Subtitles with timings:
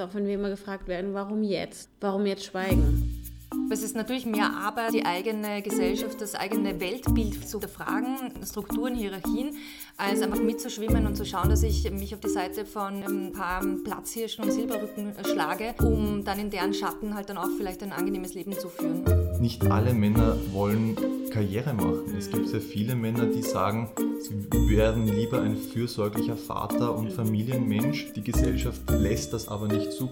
[0.00, 1.90] Auch wenn wir immer gefragt werden, warum jetzt?
[2.00, 3.22] Warum jetzt schweigen?
[3.70, 9.56] Es ist natürlich mehr Arbeit, die eigene Gesellschaft, das eigene Weltbild zu hinterfragen, Strukturen, Hierarchien,
[9.96, 13.62] als einfach mitzuschwimmen und zu schauen, dass ich mich auf die Seite von ein paar
[13.84, 18.34] Platzhirschen und Silberrücken schlage, um dann in deren Schatten halt dann auch vielleicht ein angenehmes
[18.34, 19.04] Leben zu führen.
[19.40, 20.96] Nicht alle Männer wollen
[21.30, 22.14] Karriere machen.
[22.18, 23.88] Es gibt sehr viele Männer, die sagen,
[24.20, 28.12] sie werden lieber ein fürsorglicher Vater und Familienmensch.
[28.14, 30.10] Die Gesellschaft lässt das aber nicht zu.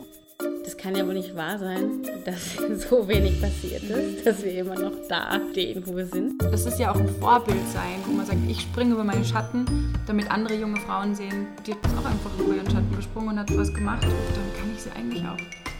[0.65, 2.57] Das kann ja wohl nicht wahr sein, dass
[2.89, 6.41] so wenig passiert ist, dass wir immer noch da stehen, wo wir sind.
[6.43, 9.65] Das ist ja auch ein Vorbild sein, wo man sagt, ich springe über meinen Schatten,
[10.07, 13.57] damit andere junge Frauen sehen, die hat auch einfach über ihren Schatten gesprungen und hat
[13.57, 15.78] was gemacht und dann kann ich sie eigentlich auch.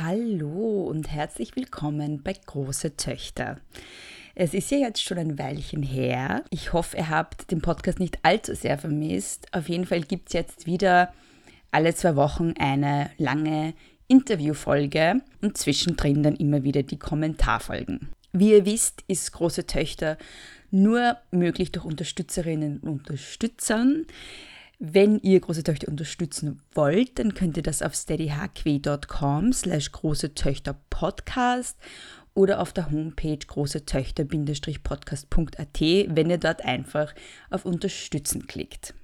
[0.00, 3.58] Hallo und herzlich willkommen bei Große Töchter.
[4.36, 6.44] Es ist ja jetzt schon ein Weilchen her.
[6.50, 9.52] Ich hoffe, ihr habt den Podcast nicht allzu sehr vermisst.
[9.52, 11.12] Auf jeden Fall gibt es jetzt wieder
[11.72, 13.74] alle zwei Wochen eine lange
[14.06, 18.10] Interviewfolge und zwischendrin dann immer wieder die Kommentarfolgen.
[18.32, 20.16] Wie ihr wisst, ist Große Töchter
[20.70, 24.06] nur möglich durch Unterstützerinnen und Unterstützern.
[24.80, 30.78] Wenn ihr Große Töchter unterstützen wollt, dann könnt ihr das auf steadyhq.com slash große Töchter
[30.88, 31.76] Podcast
[32.32, 37.12] oder auf der Homepage große Töchter-podcast.at, wenn ihr dort einfach
[37.50, 38.94] auf Unterstützen klickt.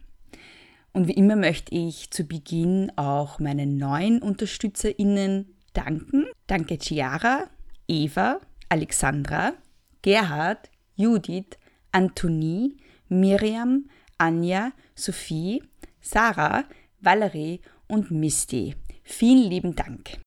[0.92, 6.26] Und wie immer möchte ich zu Beginn auch meinen neuen UnterstützerInnen danken.
[6.46, 7.48] Danke Chiara,
[7.88, 9.54] Eva, Alexandra,
[10.02, 11.58] Gerhard, Judith,
[11.90, 12.76] Antonie,
[13.08, 13.86] Miriam,
[14.18, 15.62] Anja, Sophie,
[16.00, 16.64] Sarah,
[17.00, 18.76] Valerie und Misty.
[19.02, 20.18] Vielen lieben Dank.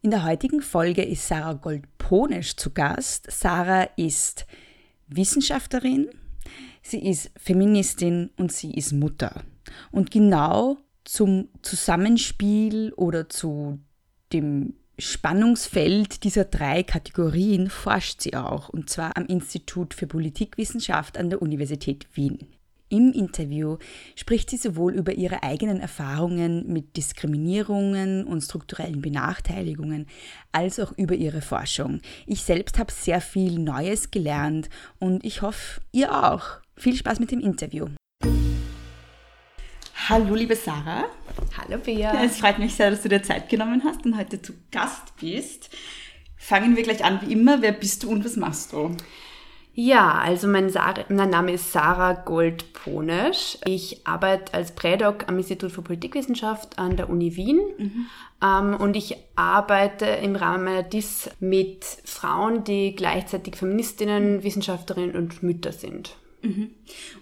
[0.00, 3.30] In der heutigen Folge ist Sarah Goldponisch zu Gast.
[3.30, 4.46] Sarah ist
[5.08, 6.08] Wissenschaftlerin,
[6.82, 9.44] sie ist Feministin und sie ist Mutter.
[9.90, 13.78] Und genau zum Zusammenspiel oder zu
[14.32, 21.30] dem Spannungsfeld dieser drei Kategorien forscht sie auch, und zwar am Institut für Politikwissenschaft an
[21.30, 22.38] der Universität Wien.
[22.92, 23.78] Im Interview
[24.16, 30.06] spricht sie sowohl über ihre eigenen Erfahrungen mit Diskriminierungen und strukturellen Benachteiligungen
[30.52, 32.02] als auch über ihre Forschung.
[32.26, 36.58] Ich selbst habe sehr viel Neues gelernt und ich hoffe, ihr auch.
[36.76, 37.86] Viel Spaß mit dem Interview.
[40.10, 41.06] Hallo, liebe Sarah.
[41.56, 42.12] Hallo, Bea.
[42.12, 45.16] Ja, es freut mich sehr, dass du dir Zeit genommen hast und heute zu Gast
[45.18, 45.70] bist.
[46.36, 47.62] Fangen wir gleich an, wie immer.
[47.62, 48.94] Wer bist du und was machst du?
[49.74, 53.56] Ja, also mein, Sarah, mein Name ist Sarah Gold-Ponesch.
[53.64, 57.60] Ich arbeite als Prädoc am Institut für Politikwissenschaft an der Uni Wien.
[57.78, 58.06] Mhm.
[58.42, 65.42] Ähm, und ich arbeite im Rahmen meiner DIS mit Frauen, die gleichzeitig Feministinnen, Wissenschaftlerinnen und
[65.42, 66.16] Mütter sind.
[66.42, 66.70] Mhm.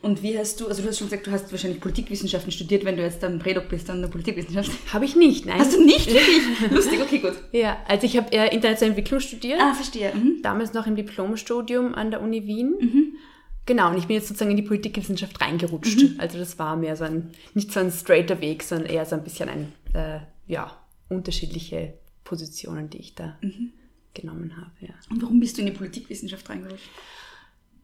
[0.02, 2.96] Und wie hast du, also du hast schon gesagt, du hast wahrscheinlich Politikwissenschaften studiert, wenn
[2.96, 4.70] du jetzt am Predoc bist an der Politikwissenschaft.
[4.92, 5.58] Habe ich nicht, nein.
[5.58, 6.06] Hast du nicht?
[6.12, 6.70] Wirklich?
[6.70, 7.34] Lustig, okay, gut.
[7.52, 9.60] Ja, also ich habe äh, internationale Entwicklung studiert.
[9.60, 10.14] Ah, verstehe.
[10.14, 10.40] Mhm.
[10.42, 12.74] Damals noch im Diplomstudium an der Uni Wien.
[12.80, 13.12] Mhm.
[13.66, 16.02] Genau, und ich bin jetzt sozusagen in die Politikwissenschaft reingerutscht.
[16.02, 16.14] Mhm.
[16.18, 19.22] Also das war mehr so ein, nicht so ein straighter Weg, sondern eher so ein
[19.22, 20.76] bisschen ein, äh, ja,
[21.08, 21.94] unterschiedliche
[22.24, 23.72] Positionen, die ich da mhm.
[24.14, 24.72] genommen habe.
[24.80, 24.94] Ja.
[25.10, 26.88] Und warum bist du in die Politikwissenschaft reingerutscht?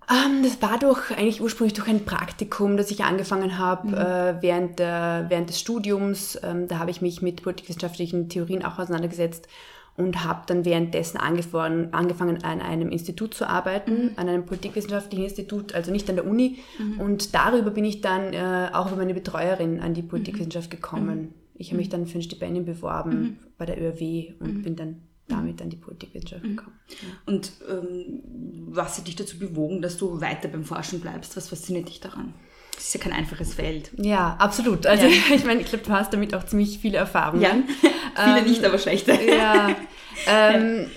[0.08, 3.94] Ähm, das war doch eigentlich ursprünglich durch ein Praktikum, das ich angefangen habe mhm.
[3.94, 6.38] äh, während, der, während des Studiums.
[6.42, 9.48] Ähm, da habe ich mich mit politikwissenschaftlichen Theorien auch auseinandergesetzt
[9.96, 14.10] und habe dann währenddessen angefangen, angefangen an einem Institut zu arbeiten, mhm.
[14.16, 16.58] an einem politikwissenschaftlichen Institut, also nicht an der Uni.
[16.78, 17.00] Mhm.
[17.00, 21.20] Und darüber bin ich dann äh, auch über meine Betreuerin an die Politikwissenschaft gekommen.
[21.20, 21.34] Mhm.
[21.54, 23.36] Ich habe mich dann für ein Stipendium beworben mhm.
[23.56, 24.62] bei der ÖRW und mhm.
[24.62, 24.96] bin dann
[25.28, 26.56] damit an die Politikwissenschaft mhm.
[26.56, 26.78] gekommen.
[26.88, 27.08] Ja.
[27.26, 28.22] Und ähm,
[28.68, 31.36] was hat dich dazu bewogen, dass du weiter beim Forschen bleibst?
[31.36, 32.34] Was fasziniert dich daran?
[32.74, 33.90] Das ist ja kein einfaches Feld.
[33.96, 34.86] Ja, absolut.
[34.86, 35.12] Also ja.
[35.34, 37.42] ich meine, ich glaube, du hast damit auch ziemlich viele Erfahrungen.
[37.42, 37.56] Ja,
[38.24, 39.12] viele ähm, nicht, aber schlechte.
[39.12, 39.74] Ja,
[40.28, 40.90] ähm,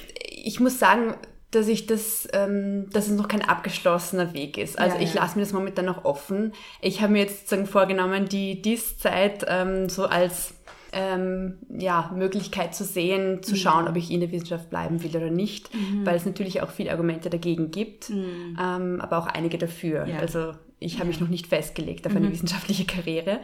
[0.44, 1.16] ich muss sagen,
[1.51, 4.78] dass ich das, ähm, dass es noch kein abgeschlossener Weg ist.
[4.78, 6.53] Also ja, ich lasse mir das momentan noch offen.
[6.79, 10.53] Ich habe mir jetzt sozusagen vorgenommen, die Dies-Zeit ähm, so als
[10.91, 13.57] ähm, ja, Möglichkeit zu sehen, zu mhm.
[13.57, 16.06] schauen, ob ich in der Wissenschaft bleiben will oder nicht, mhm.
[16.06, 18.57] weil es natürlich auch viele Argumente dagegen gibt, mhm.
[18.59, 20.07] ähm, aber auch einige dafür.
[20.07, 20.18] Ja.
[20.18, 21.09] Also ich habe ja.
[21.09, 22.33] mich noch nicht festgelegt auf eine mhm.
[22.33, 23.39] wissenschaftliche Karriere.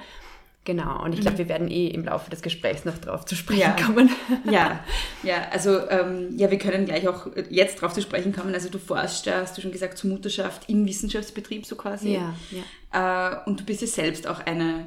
[0.66, 1.38] Genau, und ich glaube, mhm.
[1.38, 3.76] wir werden eh im Laufe des Gesprächs noch darauf zu sprechen ja.
[3.86, 4.10] kommen.
[4.50, 4.80] Ja,
[5.24, 8.52] ja, also ähm, ja, wir können gleich auch jetzt darauf zu sprechen kommen.
[8.52, 12.16] Also du forschst, hast du schon gesagt, zur Mutterschaft im Wissenschaftsbetrieb so quasi.
[12.16, 13.36] Ja, ja.
[13.36, 14.86] Äh, und du bist ja selbst auch eine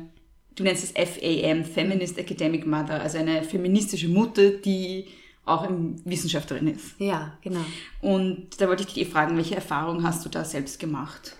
[0.58, 5.06] du nennst es FAM, Feminist Academic Mother, also eine feministische Mutter, die
[5.44, 5.66] auch
[6.04, 6.98] Wissenschaftlerin ist.
[6.98, 7.64] Ja, genau.
[8.02, 11.36] Und da wollte ich dich eh fragen, welche Erfahrungen hast du da selbst gemacht?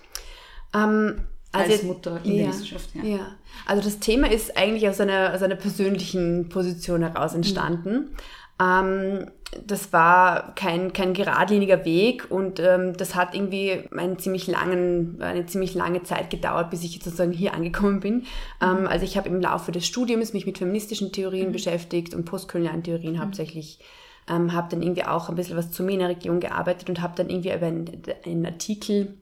[0.75, 1.21] Ähm,
[1.53, 2.91] Also als Mutter in ja, der Wissenschaft.
[2.95, 3.05] Ja.
[3.05, 3.37] Ja,
[3.67, 8.15] also das Thema ist eigentlich aus einer, aus einer persönlichen Position heraus entstanden.
[8.61, 9.31] Ähm,
[9.67, 15.47] das war kein, kein geradliniger Weg und ähm, das hat irgendwie einen ziemlich langen, eine
[15.47, 18.27] ziemlich lange Zeit gedauert, bis ich jetzt sozusagen hier angekommen bin.
[18.61, 22.83] Ähm, also ich habe im Laufe des Studiums mich mit feministischen Theorien beschäftigt und postkolonialen
[22.83, 23.79] Theorien hauptsächlich.
[24.29, 27.53] Ähm, habe dann irgendwie auch ein bisschen was zur MENA-Region gearbeitet und habe dann irgendwie
[27.53, 29.15] über einen, einen Artikel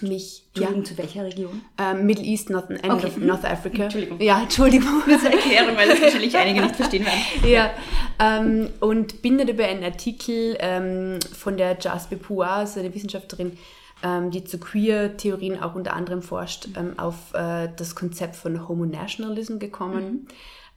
[0.00, 0.44] mich...
[0.54, 1.62] Entschuldigung, zu welcher Region?
[1.78, 3.12] Ähm, Middle East, North, äh, Okay.
[3.18, 3.84] North Africa.
[3.84, 4.20] Entschuldigung.
[4.20, 5.02] Ja, Entschuldigung.
[5.04, 7.20] Zur Erklärung, weil das wahrscheinlich einige nicht verstehen werden.
[7.50, 7.70] ja,
[8.18, 13.56] ähm, und bin dann über einen Artikel ähm, von der Jaspe Pua, also eine Wissenschaftlerin,
[14.02, 19.58] ähm, die zu Queer-Theorien auch unter anderem forscht, ähm, auf äh, das Konzept von Homo-Nationalism
[19.58, 20.02] gekommen.
[20.02, 20.26] Ähm,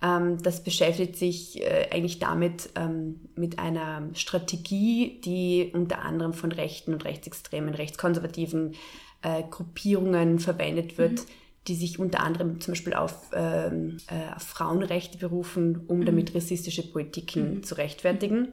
[0.03, 6.93] das beschäftigt sich äh, eigentlich damit, ähm, mit einer Strategie, die unter anderem von rechten
[6.93, 8.73] und rechtsextremen, rechtskonservativen
[9.21, 11.21] äh, Gruppierungen verwendet wird,
[11.67, 16.83] die sich unter anderem zum Beispiel auf, ähm, äh, auf Frauenrechte berufen, um damit rassistische
[16.83, 18.49] Politiken zu rechtfertigen.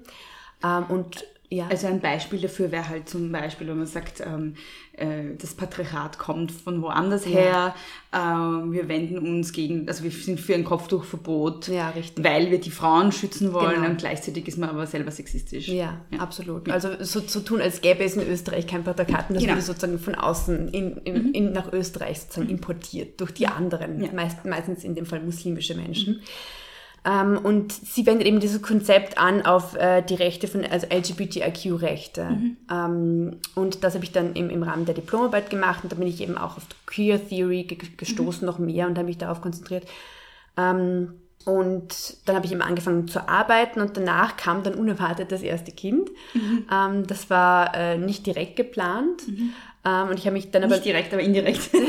[0.63, 4.55] Ähm, und ja, Also ein Beispiel dafür wäre halt zum Beispiel, wenn man sagt, ähm,
[4.93, 7.75] äh, das Patriarchat kommt von woanders her,
[8.13, 12.71] ähm, wir wenden uns gegen, also wir sind für ein Kopftuchverbot, Ja, weil wir die
[12.71, 13.89] Frauen schützen wollen Genau.
[13.91, 15.67] und gleichzeitig ist man aber selber sexistisch.
[15.69, 16.71] Ja, absolut.
[16.71, 19.53] Also so zu tun, als gäbe es in Österreich kein Patriarchat das Genau.
[19.55, 24.13] wurde sozusagen von außen in, in, in, nach Österreich sozusagen importiert durch die anderen, Ja.
[24.13, 26.21] meist, meistens in dem Fall muslimische Menschen.
[27.05, 32.23] Ähm, und sie wendet eben dieses Konzept an auf äh, die Rechte von, also LGBTIQ-Rechte.
[32.71, 36.07] Ähm, und das habe ich dann im, im Rahmen der Diplomarbeit gemacht und da bin
[36.07, 39.87] ich eben auch auf Queer Theory ge gestoßen, noch mehr und habe mich darauf konzentriert.
[40.57, 41.15] Ähm,
[41.47, 45.73] und dann habe ich eben angefangen zu arbeiten und danach kam dann unerwartet das erste
[45.73, 46.11] Kind.
[46.71, 49.23] Ähm, das war äh, nicht direkt geplant.
[49.27, 51.71] Ähm, und ich habe mich dann aber Nicht direkt, aber indirekt.
[51.73, 51.85] nein,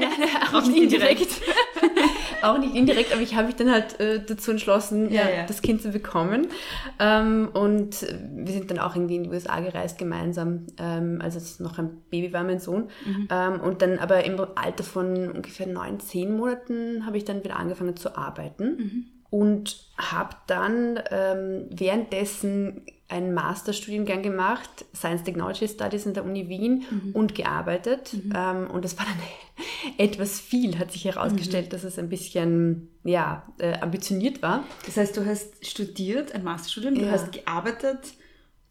[0.00, 1.40] nein, nein, auch nicht indirekt.
[2.42, 5.60] auch nicht indirekt, aber ich habe mich dann halt äh, dazu entschlossen, Ja, ja, das
[5.60, 6.46] Kind zu bekommen.
[7.00, 11.58] Ähm, und wir sind dann auch irgendwie in die USA gereist gemeinsam, ähm, als es
[11.58, 12.88] noch ein Baby war, mein Sohn.
[13.30, 17.56] Ähm, und dann aber im Alter von ungefähr neun, zehn Monaten habe ich dann wieder
[17.56, 19.10] angefangen zu arbeiten.
[19.30, 26.84] Und habe dann ähm, währenddessen einen Masterstudiengang gemacht, Science Technology Studies in der Uni Wien
[27.12, 28.14] und gearbeitet.
[28.34, 29.16] Ähm, und das war dann
[29.98, 34.64] etwas viel, hat sich herausgestellt, dass es ein bisschen ja, äh, ambitioniert war.
[34.86, 37.12] Das heißt, du hast studiert, ein Masterstudium, du Ja.
[37.12, 38.14] hast gearbeitet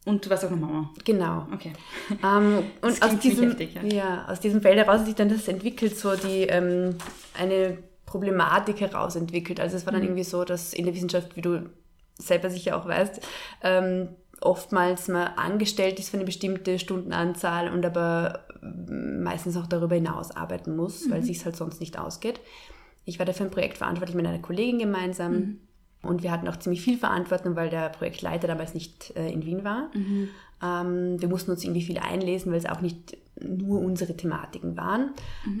[0.04, 0.90] und du warst auch noch Mama.
[1.04, 1.46] Genau.
[1.54, 1.72] Okay.
[2.24, 3.82] Ähm, Das und aus diesem, heftig, ja.
[3.84, 4.26] ja.
[4.28, 6.96] aus diesem Feld heraus hat sich dann das entwickelt, so die ähm,
[7.38, 9.60] eine Problematik herausentwickelt.
[9.60, 11.70] Also es war dann irgendwie so, dass in der Wissenschaft, wie du
[12.18, 13.20] selber sicher auch weißt,
[13.62, 14.08] ähm,
[14.42, 20.30] oftmals man angestellt ist für eine bestimmte Stundenanzahl und aber ähm, meistens auch darüber hinaus
[20.30, 22.40] arbeiten muss, weil es sich halt sonst nicht ausgeht.
[23.04, 25.32] Ich war dafür ein Projekt verantwortlich mit einer Kollegin gemeinsam.
[26.02, 29.62] Und wir hatten auch ziemlich viel Verantwortung, weil der Projektleiter damals nicht äh, in Wien
[29.62, 29.90] war.
[30.62, 35.10] Ähm, wir mussten uns irgendwie viel einlesen, weil es auch nicht nur unsere Thematiken waren.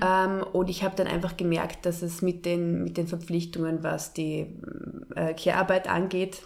[0.04, 4.12] Ähm, und ich habe dann einfach gemerkt, dass es mit den, mit den Verpflichtungen, was
[4.12, 4.46] die
[5.14, 6.42] äh, Care-Arbeit angeht,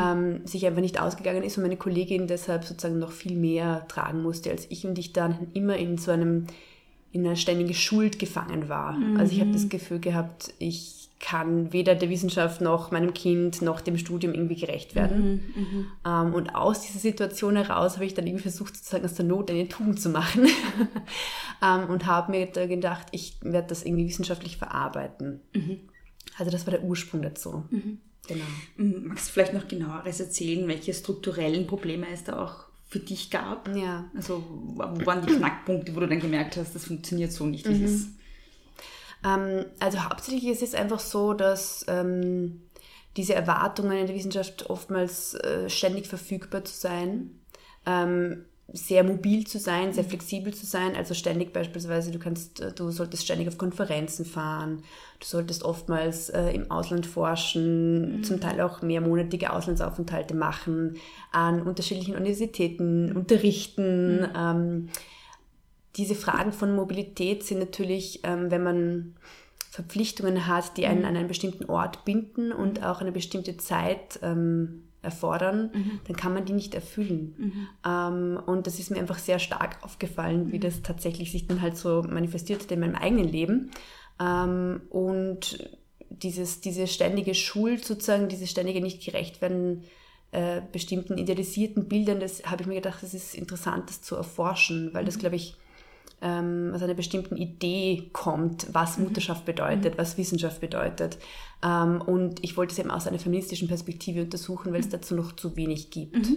[0.00, 4.22] ähm, sich einfach nicht ausgegangen ist und meine Kollegin deshalb sozusagen noch viel mehr tragen
[4.22, 6.46] musste als ich und ich dann immer in so einem
[7.12, 8.98] in einer ständigen Schuld gefangen war.
[9.18, 13.80] Also ich habe das Gefühl gehabt, ich kann weder der Wissenschaft noch meinem Kind noch
[13.80, 15.40] dem Studium irgendwie gerecht werden.
[16.04, 19.50] Ähm, und aus dieser Situation heraus habe ich dann irgendwie versucht, sozusagen aus der Not
[19.50, 20.46] eine Tugend zu machen
[21.62, 25.40] ähm, und habe mir da gedacht, ich werde das irgendwie wissenschaftlich verarbeiten.
[26.36, 27.64] Also das war der Ursprung dazu.
[28.26, 28.44] Genau.
[28.76, 29.08] Mhm.
[29.08, 33.74] Magst du vielleicht noch genaueres erzählen, welche strukturellen Probleme es da auch für dich gab?
[33.74, 34.04] Ja.
[34.14, 37.84] Also wo waren die Knackpunkte, wo du dann gemerkt hast, das funktioniert so nicht, wie
[37.84, 38.08] es
[39.24, 42.60] Ähm, also hauptsächlich ist es einfach so, dass ähm,
[43.16, 47.30] diese Erwartungen in der Wissenschaft oftmals äh, ständig verfügbar zu sein,
[47.86, 52.72] ähm, sehr mobil zu sein, sehr flexibel zu sein, also ständig beispielsweise, du kannst, äh,
[52.72, 54.82] du solltest ständig auf Konferenzen fahren,
[55.20, 60.96] du solltest oftmals äh, im Ausland forschen, zum Teil auch mehrmonatige Auslandsaufenthalte machen,
[61.30, 64.28] an unterschiedlichen Universitäten unterrichten.
[64.36, 64.88] Ähm,
[65.96, 69.14] diese Fragen von Mobilität sind natürlich, ähm, wenn man
[69.70, 74.83] Verpflichtungen hat, die einen an einen bestimmten Ort binden und auch eine bestimmte Zeit ähm,
[75.04, 75.70] erfordern,
[76.06, 77.68] dann kann man die nicht erfüllen.
[77.86, 81.76] Ähm, und das ist mir einfach sehr stark aufgefallen, wie das tatsächlich sich dann halt
[81.76, 83.70] so manifestiert hat in meinem eigenen Leben.
[84.20, 85.58] Ähm, und
[86.10, 89.84] dieses, diese ständige Schuld sozusagen, dieses ständige nicht gerecht werden
[90.32, 94.92] äh, bestimmten idealisierten Bildern, das habe ich mir gedacht, das ist interessant, das zu erforschen,
[94.92, 95.56] weil das, glaube ich,
[96.24, 99.04] ähm, aus einer bestimmten Idee kommt, was Mhm.
[99.04, 101.18] Mutterschaft bedeutet, was Wissenschaft bedeutet.
[101.62, 105.36] Ähm, und ich wollte es eben aus einer feministischen Perspektive untersuchen, weil es dazu noch
[105.36, 106.28] zu wenig gibt.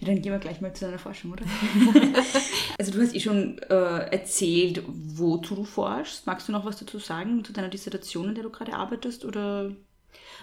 [0.00, 1.44] Ja, dann gehen wir gleich mal zu deiner Forschung, oder?
[2.78, 6.26] also du hast eh schon äh, erzählt, wozu du forschst.
[6.26, 9.24] Magst du noch was dazu sagen, zu deiner Dissertation, in der du gerade arbeitest?
[9.24, 9.74] Oder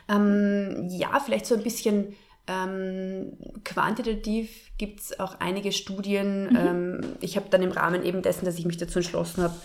[0.09, 2.15] Ähm, ja, vielleicht so ein bisschen
[2.49, 6.57] ähm, quantitativ gibt es auch einige Studien.
[6.57, 9.55] Ähm, ich habe dann im Rahmen eben dessen, dass ich mich dazu entschlossen habe,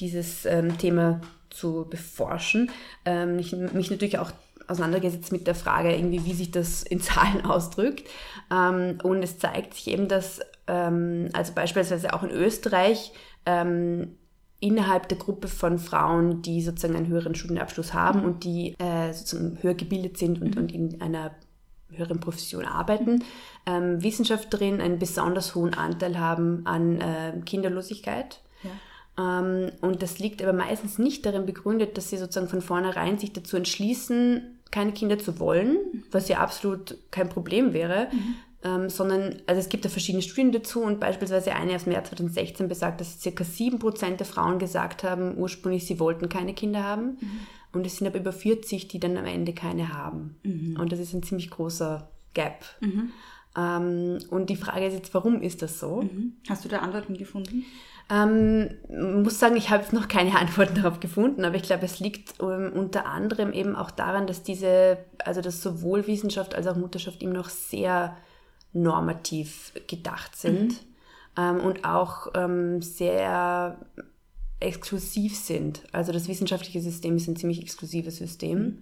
[0.00, 2.72] dieses ähm, Thema zu beforschen,
[3.04, 4.32] ähm, ich, mich natürlich auch
[4.66, 8.08] auseinandergesetzt mit der Frage, irgendwie, wie sich das in Zahlen ausdrückt.
[8.52, 13.12] Ähm, und es zeigt sich eben, dass ähm, also beispielsweise auch in Österreich
[14.60, 19.62] innerhalb der Gruppe von Frauen, die sozusagen einen höheren Studienabschluss haben und die äh, sozusagen
[19.62, 21.32] höher gebildet sind und, und in einer
[21.96, 23.24] höheren Profession arbeiten,
[23.66, 28.40] ähm, Wissenschaftlerinnen einen besonders hohen Anteil haben an äh, Kinderlosigkeit.
[29.18, 33.32] Ähm, und das liegt aber meistens nicht darin begründet, dass sie sozusagen von vornherein sich
[33.32, 35.76] dazu entschließen, keine Kinder zu wollen,
[36.10, 38.08] was ja absolut kein Problem wäre,
[38.64, 42.02] ähm, sondern, also es gibt da verschiedene Studien dazu und beispielsweise eine aus dem Jahr
[42.02, 47.18] 2016 besagt, dass circa 7% der Frauen gesagt haben, ursprünglich sie wollten keine Kinder haben
[47.74, 50.36] und es sind aber über 40, die dann am Ende keine haben.
[50.78, 52.64] Und das ist ein ziemlich großer Gap.
[53.56, 56.02] Ähm, und die Frage ist jetzt, warum ist das so?
[56.48, 57.64] hast du da Antworten gefunden?
[58.10, 58.70] Ähm,
[59.22, 62.34] muss sagen, ich habe jetzt noch keine Antworten darauf gefunden, aber ich glaube, es liegt
[62.40, 67.22] ähm, unter anderem eben auch daran, dass diese, also dass sowohl Wissenschaft als auch Mutterschaft
[67.22, 68.16] eben noch sehr
[68.72, 70.74] normativ gedacht sind
[71.38, 73.78] ähm, und auch ähm, sehr
[74.64, 75.82] exklusiv sind.
[75.92, 78.78] Also das wissenschaftliche System ist ein ziemlich exklusives System,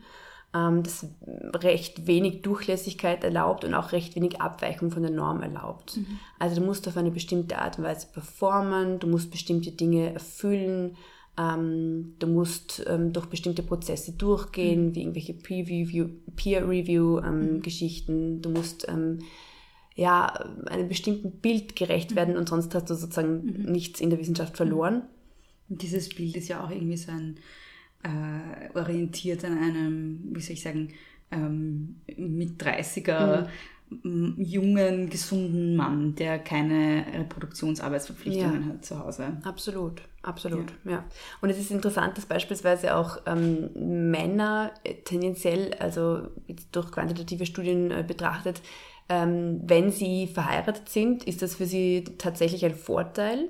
[0.54, 1.06] ähm, das
[1.54, 5.98] recht wenig Durchlässigkeit erlaubt und auch recht wenig Abweichung von der Norm erlaubt.
[6.38, 10.96] Also du musst auf eine bestimmte Art und Weise performen, du musst bestimmte Dinge erfüllen,
[11.38, 19.20] ähm, du musst ähm, durch bestimmte Prozesse durchgehen, wie irgendwelche Peer-Review, Peer-Review-Geschichten, du musst ähm,
[19.94, 20.26] ja,
[20.66, 25.02] einem bestimmten Bild gerecht werden und sonst hast du sozusagen nichts in der Wissenschaft verloren.
[25.68, 27.36] Und dieses Bild ist ja auch irgendwie so ein
[28.04, 30.92] äh, orientiert an einem, wie soll ich sagen,
[31.30, 33.46] ähm, mit 30er
[34.04, 38.68] m, jungen, gesunden Mann, der keine Reproduktionsarbeitsverpflichtungen Ja.
[38.68, 39.36] hat zu Hause.
[39.44, 41.04] Absolut, absolut, ja.
[41.40, 43.70] Und es ist interessant, dass beispielsweise auch ähm,
[44.10, 46.28] Männer äh, tendenziell, also
[46.72, 48.62] durch quantitative Studien äh, betrachtet,
[49.08, 53.48] ähm, wenn sie verheiratet sind, ist das für sie tatsächlich ein Vorteil,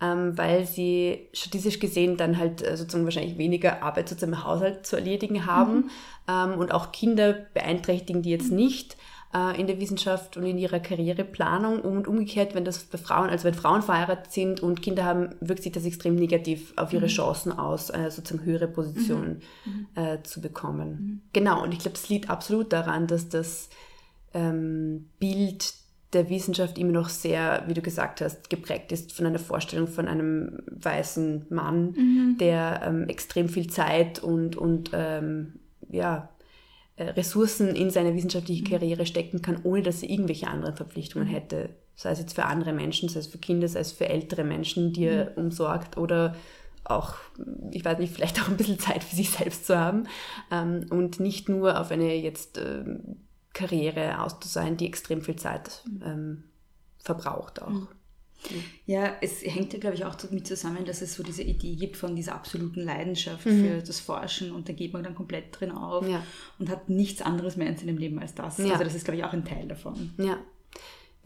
[0.00, 4.86] ähm, weil sie statistisch gesehen dann halt äh, sozusagen wahrscheinlich weniger Arbeit sozusagen im Haushalt
[4.86, 5.90] zu erledigen haben.
[6.28, 8.96] Ähm, und auch Kinder beeinträchtigen die jetzt nicht
[9.34, 11.80] äh, in der Wissenschaft und in ihrer Karriereplanung.
[11.80, 15.64] Und umgekehrt, wenn das bei Frauen, also wenn Frauen verheiratet sind und Kinder haben, wirkt
[15.64, 19.42] sich das extrem negativ auf ihre Chancen aus, äh, sozusagen höhere Positionen
[19.96, 21.22] äh, zu bekommen.
[21.32, 23.68] Genau, und ich glaube, das liegt absolut daran, dass das
[24.32, 25.74] ähm, Bild
[26.12, 30.08] der Wissenschaft immer noch sehr, wie du gesagt hast, geprägt ist von einer Vorstellung von
[30.08, 35.60] einem weißen Mann, der ähm, extrem viel Zeit und, und ähm,
[35.90, 36.30] ja,
[36.96, 41.70] äh, Ressourcen in seine wissenschaftliche Karriere stecken kann, ohne dass er irgendwelche anderen Verpflichtungen hätte.
[41.94, 44.92] Sei es jetzt für andere Menschen, sei es für Kinder, sei es für ältere Menschen,
[44.92, 46.36] die er umsorgt oder
[46.84, 47.14] auch,
[47.70, 50.04] ich weiß nicht, vielleicht auch ein bisschen Zeit für sich selbst zu haben.
[50.50, 53.27] Ähm, und nicht nur auf eine jetzt ähm,
[53.58, 56.44] Karriere aus zu sein, die extrem viel Zeit ähm,
[56.98, 57.88] verbraucht auch.
[58.86, 61.96] Ja, es hängt ja, glaube ich, auch damit zusammen, dass es so diese Idee gibt
[61.96, 66.06] von dieser absoluten Leidenschaft für das Forschen und da geht man dann komplett drin auf
[66.08, 66.22] Ja.
[66.60, 68.58] und hat nichts anderes mehr in seinem Leben als das.
[68.58, 68.72] Ja.
[68.72, 70.12] Also das ist, glaube ich, auch ein Teil davon.
[70.18, 70.38] Ja,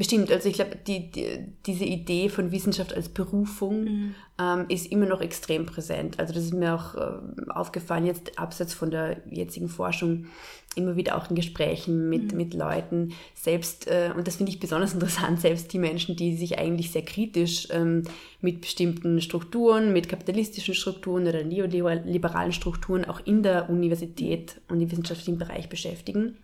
[0.02, 0.32] bestimmt.
[0.32, 5.21] Also ich glaube, die, die, diese Idee von Wissenschaft als Berufung ähm, ist immer noch
[5.21, 6.18] extrem präsent.
[6.18, 10.26] Also das ist mir auch ähm, aufgefallen, jetzt abseits von der jetzigen Forschung,
[10.75, 14.92] immer wieder auch in Gesprächen mit, mit Leuten, selbst, äh, und das finde ich besonders
[14.94, 18.02] interessant, selbst die Menschen, die sich eigentlich sehr kritisch ähm,
[18.40, 24.90] mit bestimmten Strukturen, mit kapitalistischen Strukturen oder neoliberalen Strukturen auch in der Universität und im
[24.90, 26.38] wissenschaftlichen Bereich beschäftigen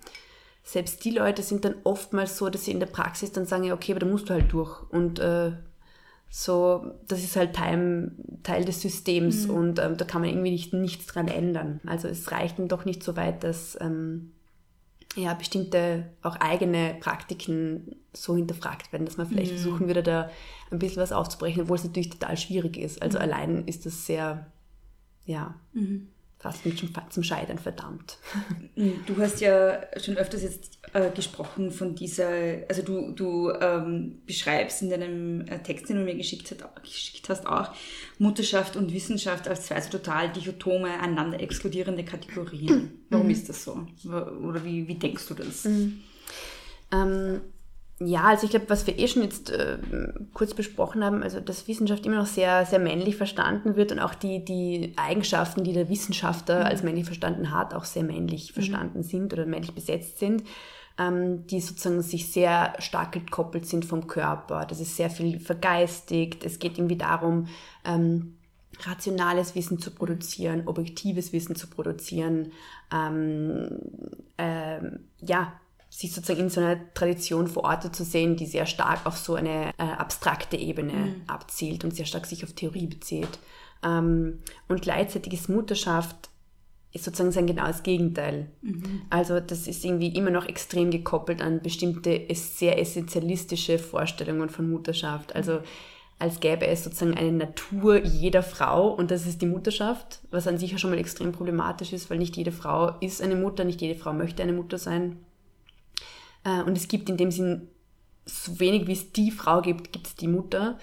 [0.69, 3.73] selbst die Leute sind dann oftmals so, dass sie in der Praxis dann sagen, ja,
[3.73, 4.83] okay, aber da musst du halt durch.
[4.91, 5.53] Und äh,
[6.29, 10.75] so, das ist halt Teil, Teil des Systems und ähm, da kann man irgendwie nicht,
[10.75, 11.81] nichts dran ändern.
[11.87, 14.33] Also es reicht dann doch nicht so weit, dass ähm,
[15.17, 20.31] ja, bestimmte auch eigene Praktiken so hinterfragt werden, dass man vielleicht versuchen würde, da
[20.71, 23.01] ein bisschen was aufzubrechen, obwohl es natürlich total schwierig ist.
[23.01, 24.47] Also allein ist das sehr,
[25.25, 25.55] ja,
[26.38, 28.18] fast zum, zum Scheitern verdammt.
[29.07, 32.28] Du hast ja schon öfters jetzt äh, gesprochen von dieser,
[32.68, 37.28] also du, du ähm, beschreibst in deinem äh, Text, den du mir geschickt, hat, geschickt
[37.28, 37.73] hast, auch
[38.18, 43.02] Mutterschaft und Wissenschaft als zwei so total dichotome, einander exkludierende Kategorien.
[43.11, 43.33] Warum mhm.
[43.33, 43.87] ist das so?
[44.07, 45.64] Oder wie, wie denkst du das?
[45.64, 46.00] Mhm.
[46.92, 47.40] Ähm,
[48.00, 49.78] ja, also ich glaube, was wir eh schon jetzt äh,
[50.33, 54.14] kurz besprochen haben, also dass Wissenschaft immer noch sehr, sehr männlich verstanden wird und auch
[54.14, 56.67] die, die Eigenschaften, die der Wissenschaftler mhm.
[56.67, 58.55] als männlich verstanden hat, auch sehr männlich mhm.
[58.55, 60.45] verstanden sind oder männlich besetzt sind,
[60.97, 64.64] ähm, die sozusagen sich sehr stark gekoppelt sind vom Körper.
[64.64, 66.45] Das ist sehr viel vergeistigt.
[66.45, 67.49] Es geht irgendwie darum,
[67.85, 68.38] ähm,
[68.81, 72.52] rationales Wissen zu produzieren, objektives Wissen zu produzieren,
[72.93, 73.81] ähm,
[74.38, 75.52] ähm, ja,
[75.99, 79.71] sich sozusagen in so einer Tradition verortet zu sehen, die sehr stark auf so eine
[79.78, 81.23] äh, abstrakte Ebene mhm.
[81.26, 83.40] abzielt und sehr stark sich auf Theorie bezieht.
[83.83, 84.38] Ähm,
[84.69, 86.31] und gleichzeitig ist Mutterschaft
[86.93, 88.49] ist sozusagen sein genaues Gegenteil.
[88.62, 89.02] Mhm.
[89.11, 95.35] Also das ist irgendwie immer noch extrem gekoppelt an bestimmte sehr essentialistische Vorstellungen von Mutterschaft.
[95.35, 95.62] Also
[96.21, 100.59] als gäbe es sozusagen eine Natur jeder Frau und das ist die Mutterschaft, was an
[100.59, 103.81] sich ja schon mal extrem problematisch ist, weil nicht jede Frau ist eine Mutter, nicht
[103.81, 105.17] jede Frau möchte eine Mutter sein.
[106.49, 107.69] Äh, und es gibt in dem Sinn,
[108.25, 110.78] so wenig wie es die Frau gibt, gibt es die Mutter.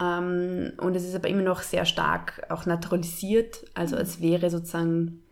[0.00, 5.22] Ähm, und es ist aber immer noch sehr stark auch naturalisiert, also als wäre sozusagen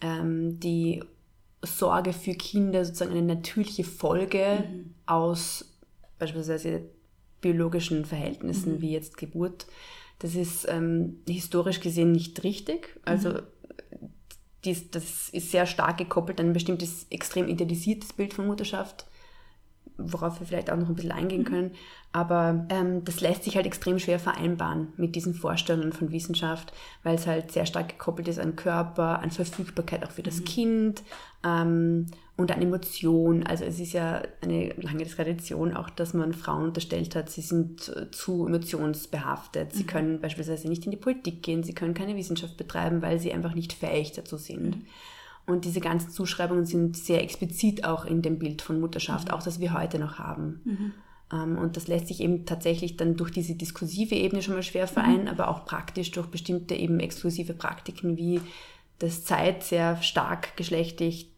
[0.00, 1.02] ähm, die
[1.62, 4.94] Sorge für Kinder sozusagen eine natürliche Folge mhm.
[5.06, 5.64] aus
[6.18, 6.82] beispielsweise
[7.40, 8.80] biologischen Verhältnissen mhm.
[8.80, 9.66] wie jetzt Geburt.
[10.20, 12.98] Das ist ähm, historisch gesehen nicht richtig.
[13.04, 13.42] Also mhm.
[14.64, 19.07] dies, das ist sehr stark gekoppelt an ein bestimmtes extrem idealisiertes Bild von Mutterschaft
[19.98, 21.46] worauf wir vielleicht auch noch ein bisschen eingehen mhm.
[21.46, 21.70] können.
[22.12, 27.16] Aber ähm, das lässt sich halt extrem schwer vereinbaren mit diesen Vorstellungen von Wissenschaft, weil
[27.16, 30.44] es halt sehr stark gekoppelt ist an Körper, an Verfügbarkeit auch für das mhm.
[30.44, 31.02] Kind
[31.44, 33.42] ähm, und an Emotion.
[33.42, 37.92] Also es ist ja eine lange Tradition auch, dass man Frauen unterstellt hat, sie sind
[38.12, 39.74] zu emotionsbehaftet.
[39.74, 39.88] Sie mhm.
[39.88, 43.54] können beispielsweise nicht in die Politik gehen, sie können keine Wissenschaft betreiben, weil sie einfach
[43.54, 44.76] nicht fähig dazu sind.
[44.76, 44.86] Mhm.
[45.48, 49.34] Und diese ganzen Zuschreibungen sind sehr explizit auch in dem Bild von Mutterschaft, mhm.
[49.34, 50.60] auch das wir heute noch haben.
[50.64, 50.92] Mhm.
[51.32, 54.84] Ähm, und das lässt sich eben tatsächlich dann durch diese diskursive Ebene schon mal schwer
[54.84, 54.90] mhm.
[54.90, 55.28] vereinen, mhm.
[55.28, 58.42] aber auch praktisch durch bestimmte eben exklusive Praktiken wie
[58.98, 61.32] das Zeit sehr stark geschlechtlich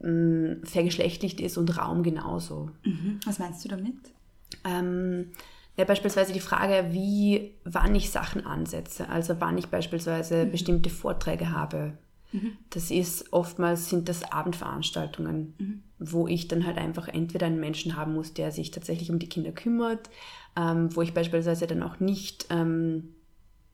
[0.00, 2.70] mh, vergeschlechtlicht ist und Raum genauso.
[2.84, 3.20] Mhm.
[3.24, 3.96] Was meinst du damit?
[4.64, 5.30] Ähm,
[5.78, 9.08] ja, beispielsweise die Frage, wie, wann ich Sachen ansetze.
[9.08, 10.50] Also wann ich beispielsweise mhm.
[10.50, 11.96] bestimmte Vorträge habe,
[12.70, 15.82] das ist oftmals sind das Abendveranstaltungen, mhm.
[15.98, 19.28] wo ich dann halt einfach entweder einen Menschen haben muss, der sich tatsächlich um die
[19.28, 20.10] Kinder kümmert,
[20.56, 23.14] ähm, wo ich beispielsweise dann auch nicht, ähm,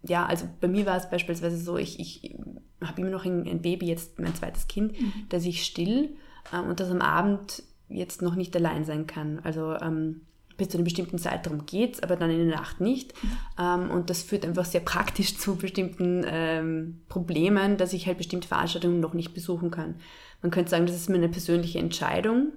[0.03, 2.37] ja, also bei mir war es beispielsweise so, ich, ich
[2.83, 5.13] habe immer noch ein, ein, Baby, jetzt mein zweites Kind, mhm.
[5.29, 6.17] das ich still
[6.53, 9.41] ähm, und das am Abend jetzt noch nicht allein sein kann.
[9.41, 10.23] Also ähm,
[10.61, 13.15] bis zu einem bestimmten Zeitraum geht es, aber dann in der Nacht nicht.
[13.23, 13.91] Mhm.
[13.91, 19.01] Und das führt einfach sehr praktisch zu bestimmten ähm, Problemen, dass ich halt bestimmte Veranstaltungen
[19.01, 19.95] noch nicht besuchen kann.
[20.43, 22.53] Man könnte sagen, das ist meine persönliche Entscheidung,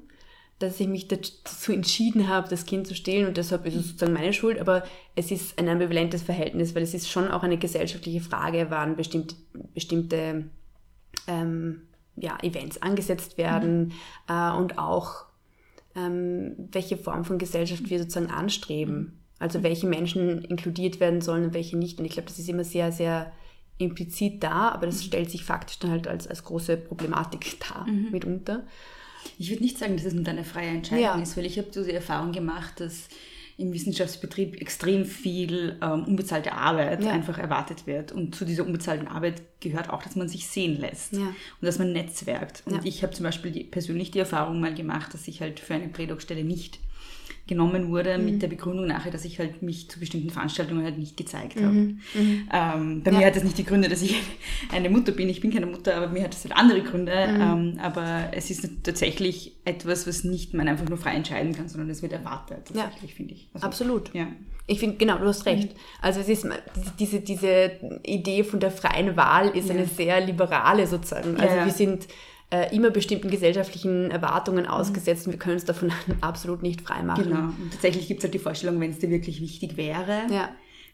[0.60, 4.14] dass ich mich dazu entschieden habe, das Kind zu stillen und deshalb ist es sozusagen
[4.14, 4.84] meine Schuld, aber
[5.16, 9.36] es ist ein ambivalentes Verhältnis, weil es ist schon auch eine gesellschaftliche Frage, wann bestimmte,
[9.74, 10.50] bestimmte
[11.28, 11.82] ähm,
[12.18, 13.92] ja, Events angesetzt werden mhm.
[14.28, 15.26] äh, und auch
[15.96, 19.20] ähm, welche Form von Gesellschaft wir sozusagen anstreben.
[19.40, 22.00] Also welche Menschen inkludiert werden sollen und welche nicht.
[22.00, 23.32] Und ich glaube, das ist immer sehr, sehr
[23.78, 28.12] implizit da, aber das stellt sich faktisch dann halt als, als große Problematik dar mhm.
[28.12, 28.64] mitunter.
[29.40, 31.16] Ich würde nicht sagen, dass es nur eine freie Entscheidung ja.
[31.22, 33.08] ist, weil ich habe so die Erfahrung gemacht, dass
[33.58, 37.12] im Wissenschaftsbetrieb extrem viel ähm, unbezahlte Arbeit ja.
[37.12, 38.12] einfach erwartet wird.
[38.12, 41.28] Und zu dieser unbezahlten Arbeit gehört auch, dass man sich sehen lässt ja.
[41.28, 42.64] und dass man netzwerkt.
[42.66, 42.82] Und ja.
[42.84, 45.88] ich habe zum Beispiel die, persönlich die Erfahrung mal gemacht, dass ich halt für eine
[45.88, 46.80] Prädocstelle nicht
[47.46, 48.26] genommen wurde mhm.
[48.26, 51.74] mit der Begründung nachher, dass ich halt mich zu bestimmten Veranstaltungen halt nicht gezeigt habe.
[51.74, 52.00] Mhm.
[52.14, 52.50] Mhm.
[52.52, 53.18] Ähm, bei ja.
[53.18, 54.16] mir hat das nicht die Gründe, dass ich
[54.72, 55.28] eine Mutter bin.
[55.28, 57.28] Ich bin keine Mutter, aber mir hat das halt andere Gründe.
[57.28, 57.42] Mhm.
[57.42, 61.90] Ähm, aber es ist tatsächlich etwas, was nicht man einfach nur frei entscheiden kann, sondern
[61.90, 63.18] es wird erwartet, tatsächlich, ja.
[63.18, 63.50] finde ich.
[63.54, 64.14] Also, Absolut.
[64.14, 64.28] Ja.
[64.66, 65.74] Ich finde, genau, du hast recht.
[65.74, 65.80] Mhm.
[66.02, 66.48] Also es ist
[66.98, 67.72] diese, diese
[68.06, 71.38] Idee von der freien Wahl ist eine sehr liberale sozusagen.
[71.38, 72.08] Also wir sind
[72.54, 77.24] äh, immer bestimmten gesellschaftlichen Erwartungen ausgesetzt und wir können uns davon absolut nicht freimachen.
[77.24, 77.46] Genau.
[77.46, 80.50] Und tatsächlich gibt es halt die Vorstellung, wenn es dir wirklich wichtig wäre, ja.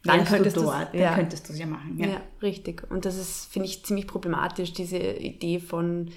[0.05, 1.15] dann könntest du dort, dann ja.
[1.15, 1.97] könntest du es ja machen.
[1.99, 2.07] Ja.
[2.07, 2.89] ja, richtig.
[2.89, 6.11] Und das ist, finde ich, ziemlich problematisch, diese Idee von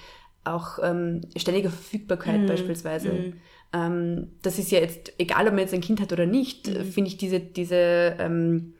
[0.45, 2.47] auch ähm, ständiger Verfügbarkeit mhm.
[2.47, 3.09] beispielsweise.
[3.09, 3.33] Mhm.
[3.73, 6.85] Ähm, das ist ja jetzt, egal ob man jetzt ein Kind hat oder nicht, mhm.
[6.85, 8.75] finde ich diese, diese ähm,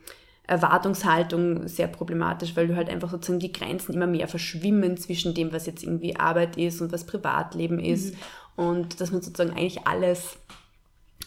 [0.47, 5.53] Erwartungshaltung sehr problematisch, weil du halt einfach sozusagen die Grenzen immer mehr verschwimmen zwischen dem,
[5.53, 8.15] was jetzt irgendwie Arbeit ist und was Privatleben ist.
[8.15, 8.65] Mhm.
[8.65, 10.37] Und dass man sozusagen eigentlich alles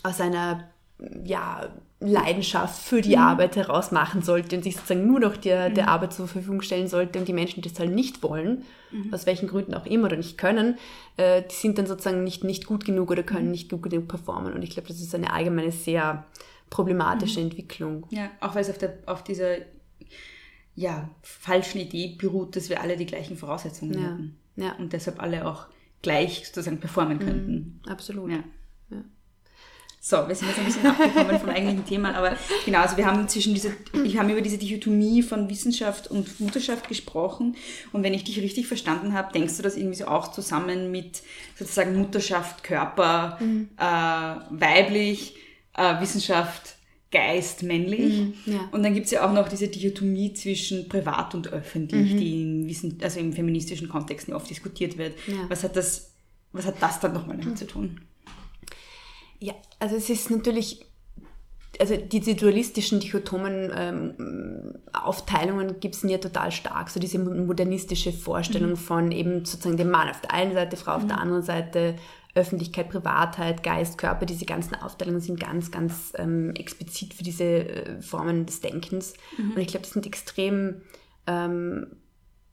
[0.03, 0.65] aus einer
[1.23, 1.67] ja,
[1.99, 3.21] Leidenschaft für die mhm.
[3.21, 5.89] Arbeit heraus machen sollte und sich sozusagen nur noch der, der mhm.
[5.89, 9.13] Arbeit zur Verfügung stellen sollte und die Menschen, die das halt nicht wollen, mhm.
[9.13, 10.77] aus welchen Gründen auch immer oder nicht können,
[11.17, 13.51] äh, die sind dann sozusagen nicht, nicht gut genug oder können mhm.
[13.51, 14.53] nicht gut genug performen.
[14.53, 16.25] Und ich glaube, das ist eine allgemeine sehr
[16.75, 17.45] problematische mhm.
[17.45, 18.05] Entwicklung.
[18.09, 19.59] Ja, auch weil es auf, der, auf dieser
[20.75, 24.09] ja, falschen Idee beruht, dass wir alle die gleichen Voraussetzungen ja.
[24.09, 24.37] haben.
[24.57, 24.75] Ja.
[24.75, 25.67] Und deshalb alle auch
[26.01, 27.79] gleich sozusagen performen könnten.
[27.87, 28.31] Absolut.
[28.31, 28.43] Ja.
[30.07, 33.27] So, wir sind jetzt ein bisschen abgekommen vom eigentlichen Thema, aber genau, also wir haben
[33.27, 37.55] zwischen diese, ich habe über diese Dichotomie von Wissenschaft und Mutterschaft gesprochen
[37.91, 41.23] und wenn ich dich richtig verstanden habe, denkst du das irgendwie so auch zusammen mit
[41.57, 43.69] sozusagen Mutterschaft, Körper, mhm.
[43.79, 45.37] äh, weiblich,
[45.75, 46.75] äh, Wissenschaft,
[47.11, 48.19] Geist, männlich.
[48.19, 48.69] Mhm, ja.
[48.71, 52.17] Und dann gibt es ja auch noch diese Dichotomie zwischen privat und öffentlich, mhm.
[52.17, 55.13] die in Wissen, also im feministischen Kontext oft diskutiert wird.
[55.27, 55.45] Ja.
[55.47, 56.11] Was hat das,
[56.51, 58.01] was hat das dann nochmal damit zu tun?
[59.39, 60.85] Ja, also es ist natürlich,
[61.79, 66.89] also diese dualistischen, dichotomen ähm, Aufteilungen gibt es ja total stark.
[66.89, 68.77] So diese modernistische Vorstellung mhm.
[68.77, 71.09] von eben sozusagen dem Mann auf der einen Seite, Frau auf mhm.
[71.09, 71.95] der anderen Seite,
[72.35, 78.01] Öffentlichkeit, Privatheit, Geist, Körper, diese ganzen Aufteilungen sind ganz, ganz ähm, explizit für diese äh,
[78.01, 79.13] Formen des Denkens.
[79.37, 79.51] Mhm.
[79.51, 80.81] Und ich glaube, die sind extrem
[81.27, 81.87] ähm,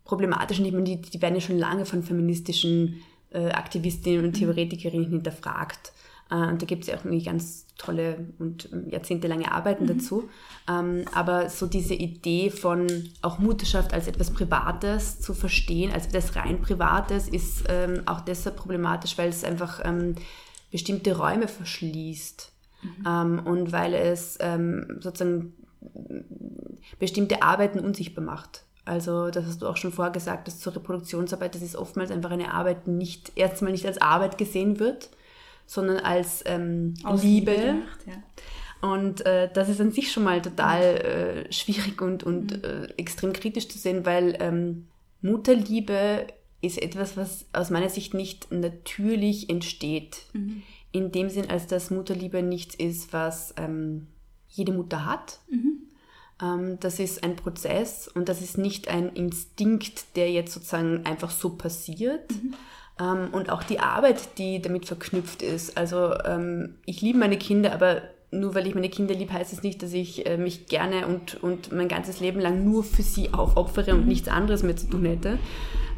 [0.05, 4.35] problematisch und ich meine, die, die werden ja schon lange von feministischen äh, Aktivistinnen und
[4.35, 4.39] mhm.
[4.39, 5.93] Theoretikerinnen hinterfragt.
[6.31, 9.99] Äh, und da gibt es ja auch irgendwie ganz tolle und jahrzehntelange Arbeiten mhm.
[9.99, 10.29] dazu.
[10.69, 12.87] Ähm, aber so diese Idee von
[13.23, 18.57] auch Mutterschaft als etwas Privates zu verstehen, als etwas rein Privates, ist ähm, auch deshalb
[18.57, 20.15] problematisch, weil es einfach ähm,
[20.71, 22.51] bestimmte Räume verschließt.
[23.05, 23.43] Mhm.
[23.45, 24.39] und weil es
[24.99, 25.55] sozusagen
[26.99, 28.65] bestimmte Arbeiten unsichtbar macht.
[28.85, 32.33] Also, das hast du auch schon vorher gesagt, dass zur Reproduktionsarbeit, das ist oftmals einfach
[32.33, 35.11] eine Arbeit, die nicht erstmal nicht als Arbeit gesehen wird,
[35.73, 37.55] sondern als ähm, Liebe.
[37.55, 38.23] Gemacht, ja.
[38.87, 42.65] Und äh, das ist an sich schon mal total äh, schwierig und, und mhm.
[42.65, 44.89] äh, extrem kritisch zu sehen, weil ähm,
[45.23, 46.27] Mutterliebe
[46.61, 50.25] ist etwas, was aus meiner Sicht nicht natürlich entsteht.
[50.33, 50.63] Mhm.
[50.91, 54.09] In dem Sinn, als dass Mutterliebe nichts ist, was ähm,
[54.49, 55.39] jede Mutter hat.
[55.49, 55.79] Mhm.
[56.43, 61.31] Ähm, das ist ein Prozess und das ist nicht ein Instinkt, der jetzt sozusagen einfach
[61.31, 62.55] so passiert, mhm.
[63.03, 65.77] Ähm, und auch die Arbeit, die damit verknüpft ist.
[65.77, 69.59] Also ähm, ich liebe meine Kinder, aber nur weil ich meine Kinder liebe, heißt es
[69.59, 73.03] das nicht, dass ich äh, mich gerne und, und mein ganzes Leben lang nur für
[73.03, 74.09] sie aufopfere und mhm.
[74.09, 75.39] nichts anderes mehr zu tun hätte.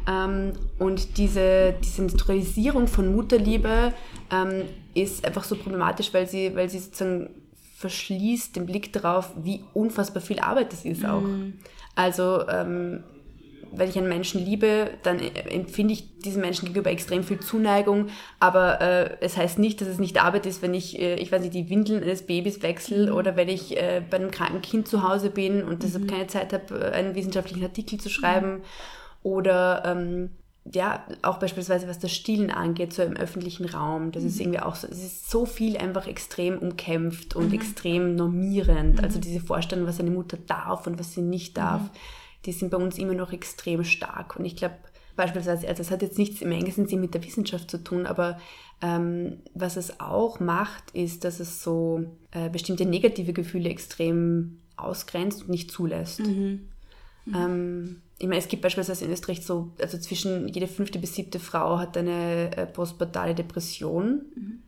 [0.07, 3.93] Ähm, und diese, diese Naturalisierung von Mutterliebe
[4.31, 4.63] ähm,
[4.93, 7.29] ist einfach so problematisch, weil sie, weil sie sozusagen
[7.77, 11.21] verschließt den Blick darauf, wie unfassbar viel Arbeit das ist auch.
[11.21, 11.53] Mhm.
[11.95, 13.03] Also ähm,
[13.77, 18.07] wenn ich einen Menschen liebe, dann empfinde ich diesem Menschen gegenüber extrem viel Zuneigung.
[18.39, 21.41] Aber äh, es heißt nicht, dass es nicht Arbeit ist, wenn ich, äh, ich weiß
[21.41, 23.17] nicht, die Windeln eines Babys wechsle mhm.
[23.17, 26.09] oder wenn ich äh, bei einem kranken Kind zu Hause bin und deshalb mhm.
[26.09, 28.55] keine Zeit habe, einen wissenschaftlichen Artikel zu schreiben.
[28.55, 28.61] Mhm.
[29.23, 30.29] Oder ähm,
[30.71, 34.11] ja, auch beispielsweise was das Stillen angeht, so im öffentlichen Raum.
[34.11, 34.41] Das ist mhm.
[34.41, 37.53] irgendwie auch so, es ist so viel einfach extrem umkämpft und mhm.
[37.53, 39.03] extrem normierend.
[39.03, 39.21] Also mhm.
[39.21, 41.81] diese Vorstellung, was eine Mutter darf und was sie nicht darf
[42.45, 44.35] die sind bei uns immer noch extrem stark.
[44.35, 44.75] Und ich glaube,
[45.15, 48.39] beispielsweise, also es hat jetzt nichts im engsten Sinn mit der Wissenschaft zu tun, aber
[48.81, 55.43] ähm, was es auch macht, ist, dass es so äh, bestimmte negative Gefühle extrem ausgrenzt
[55.43, 56.19] und nicht zulässt.
[56.19, 56.67] Mhm.
[57.25, 57.35] Mhm.
[57.35, 61.39] Ähm, ich meine, es gibt beispielsweise in Österreich so, also zwischen jede fünfte bis siebte
[61.39, 64.59] Frau hat eine äh, postpartale Depression mhm.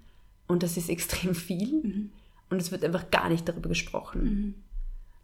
[0.48, 2.10] und das ist extrem viel mhm.
[2.50, 4.56] und es wird einfach gar nicht darüber gesprochen.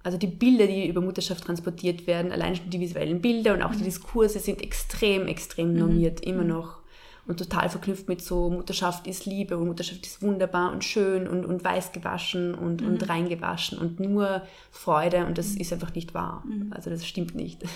[0.03, 3.71] Also die Bilder, die über Mutterschaft transportiert werden, allein schon die visuellen Bilder und auch
[3.71, 3.77] mhm.
[3.77, 5.79] die Diskurse sind extrem, extrem mhm.
[5.79, 6.33] normiert, mhm.
[6.33, 6.83] immer noch.
[7.25, 11.45] Und total verknüpft mit so, Mutterschaft ist Liebe und Mutterschaft ist wunderbar und schön und,
[11.45, 12.87] und weiß gewaschen und, mhm.
[12.87, 15.61] und reingewaschen und nur Freude und das mhm.
[15.61, 16.43] ist einfach nicht wahr.
[16.45, 16.73] Mhm.
[16.73, 17.63] Also das stimmt nicht.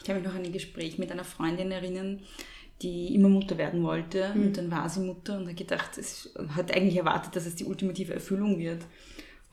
[0.00, 2.20] Ich kann mich noch an ein Gespräch mit einer Freundin erinnern,
[2.82, 6.70] die immer Mutter werden wollte und dann war sie Mutter und hat gedacht, es hat
[6.76, 8.82] eigentlich erwartet, dass es die ultimative Erfüllung wird.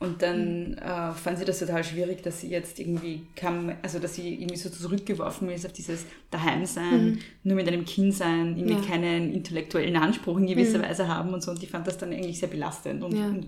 [0.02, 0.78] Und dann mhm.
[0.78, 4.56] äh, fand sie das total schwierig, dass sie jetzt irgendwie kam, also dass sie irgendwie
[4.56, 7.18] so zurückgeworfen ist auf dieses Daheimsein, mhm.
[7.44, 8.80] nur mit einem Kind sein, irgendwie ja.
[8.80, 10.82] keinen intellektuellen Anspruch in gewisser mhm.
[10.82, 11.52] Weise haben und so.
[11.52, 13.26] Und die fand das dann eigentlich sehr belastend und, ja.
[13.26, 13.46] und,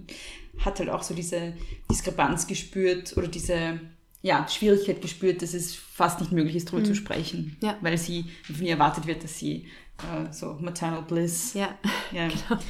[0.64, 1.55] hat halt auch so diese
[1.90, 3.81] Diskrepanz gespürt oder diese
[4.23, 6.87] ja, Schwierigkeit gespürt, dass es fast nicht möglich ist, darüber mhm.
[6.87, 7.77] zu sprechen, ja.
[7.81, 9.67] weil sie von ihr erwartet wird, dass sie
[9.99, 11.55] äh, so maternal bliss.
[11.55, 11.77] Ja,
[12.12, 12.29] ja.
[12.49, 12.62] genau.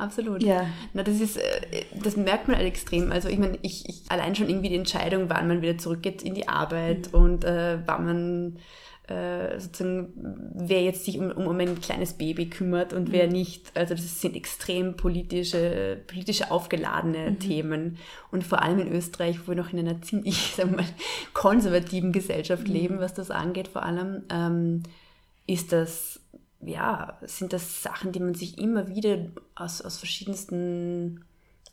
[0.00, 0.42] Absolut.
[0.42, 0.66] Ja.
[0.94, 3.12] Na, das ist, äh, das merkt man halt extrem.
[3.12, 6.34] Also ich meine, ich, ich allein schon irgendwie die Entscheidung, wann man wieder zurückgeht in
[6.34, 8.56] die Arbeit und äh, wann man
[9.08, 10.12] äh, sozusagen,
[10.54, 13.76] wer jetzt sich um, um ein kleines Baby kümmert und wer nicht.
[13.76, 17.98] Also das sind extrem politische, politische aufgeladene Themen.
[18.30, 20.86] Und vor allem in Österreich, wo wir noch in einer ziemlich, sagen mal,
[21.34, 24.82] konservativen Gesellschaft leben, was das angeht, vor allem, ähm,
[25.46, 26.19] ist das,
[26.62, 31.24] ja, sind das Sachen, die man sich immer wieder aus, aus verschiedensten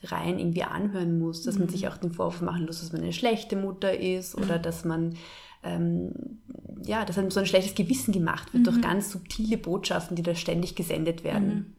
[0.04, 3.14] Reihen irgendwie anhören muss, dass man sich auch den Vorwurf machen muss, dass man eine
[3.14, 5.16] schlechte Mutter ist oder dass man
[5.64, 6.12] ähm,
[6.84, 10.36] ja, dass einem so ein schlechtes Gewissen gemacht wird durch ganz subtile Botschaften, die da
[10.36, 11.76] ständig gesendet werden.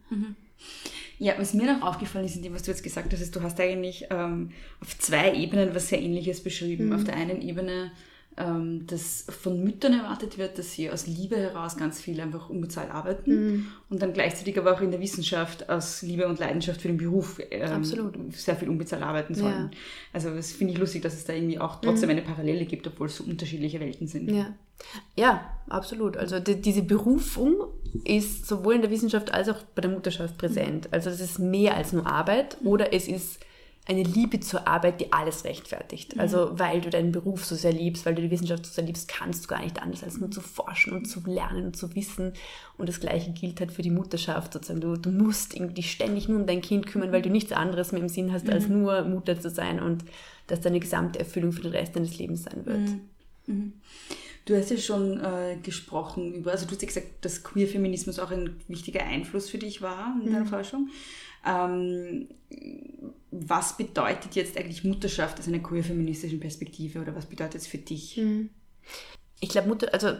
[1.18, 3.42] Ja, was mir noch aufgefallen ist, in dem, was du jetzt gesagt hast, ist, du
[3.42, 6.92] hast eigentlich ähm, auf zwei Ebenen was sehr Ähnliches beschrieben.
[6.92, 7.90] Auf der einen Ebene,
[8.38, 12.90] ähm, dass von Müttern erwartet wird, dass sie aus Liebe heraus ganz viel einfach unbezahlt
[12.90, 16.98] arbeiten und dann gleichzeitig aber auch in der Wissenschaft aus Liebe und Leidenschaft für den
[16.98, 19.70] Beruf ähm, sehr viel unbezahlt arbeiten sollen.
[19.72, 19.78] Ja.
[20.12, 23.08] Also das finde ich lustig, dass es da irgendwie auch trotzdem eine Parallele gibt, obwohl
[23.08, 24.30] es so unterschiedliche Welten sind.
[24.30, 24.54] Ja.
[25.16, 26.16] ja, absolut.
[26.16, 27.56] Also die, diese Berufung
[28.04, 30.88] ist sowohl in der Wissenschaft als auch bei der Mutterschaft präsent.
[30.92, 33.40] Also das ist mehr als nur Arbeit oder es ist
[33.88, 36.20] eine Liebe zur Arbeit, die alles rechtfertigt.
[36.20, 39.08] Also weil du deinen Beruf so sehr liebst, weil du die Wissenschaft so sehr liebst,
[39.08, 42.34] kannst du gar nicht anders als nur zu forschen und zu lernen und zu wissen.
[42.76, 44.82] Und das Gleiche gilt halt für die Mutterschaft sozusagen.
[44.82, 45.98] Du, du musst irgendwie dich
[46.28, 49.02] nur um dein Kind kümmern, weil du nichts anderes mehr im Sinn hast, als nur
[49.04, 50.04] Mutter zu sein und
[50.48, 52.90] dass deine gesamte Erfüllung für den Rest deines Lebens sein wird.
[54.44, 58.30] Du hast ja schon äh, gesprochen über, also du hast ja gesagt, dass Queer-Feminismus auch
[58.30, 60.88] ein wichtiger Einfluss für dich war in deiner Forschung.
[61.48, 62.28] Ähm,
[63.30, 68.20] was bedeutet jetzt eigentlich Mutterschaft aus einer queer-feministischen Perspektive oder was bedeutet es für dich?
[69.40, 70.12] Ich glaube, Mutter, also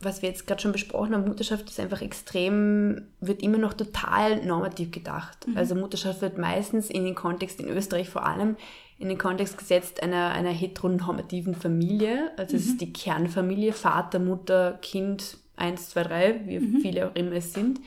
[0.00, 4.44] was wir jetzt gerade schon besprochen haben, Mutterschaft ist einfach extrem, wird immer noch total
[4.44, 5.46] normativ gedacht.
[5.54, 8.56] Also Mutterschaft wird meistens in den Kontext, in Österreich vor allem,
[8.98, 12.32] in den Kontext gesetzt einer, einer heteronormativen Familie.
[12.36, 17.32] Also es ist die Kernfamilie, Vater, Mutter, Kind, eins, zwei, drei, wie viele auch immer
[17.32, 17.80] es sind.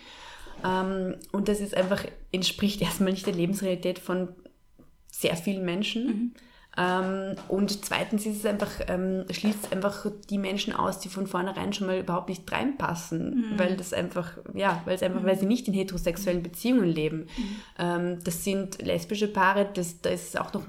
[0.65, 4.29] Ähm, und das ist einfach, entspricht erstmal nicht der Lebensrealität von
[5.11, 6.35] sehr vielen Menschen.
[6.77, 11.25] Ähm, und zweitens ist es einfach, ähm, schließt es einfach die Menschen aus, die von
[11.25, 15.47] vornherein schon mal überhaupt nicht reinpassen, weil das einfach, ja, weil es einfach, weil sie
[15.47, 17.25] nicht in heterosexuellen Beziehungen leben.
[17.79, 20.65] Ähm, das sind lesbische Paare, das, da ist auch noch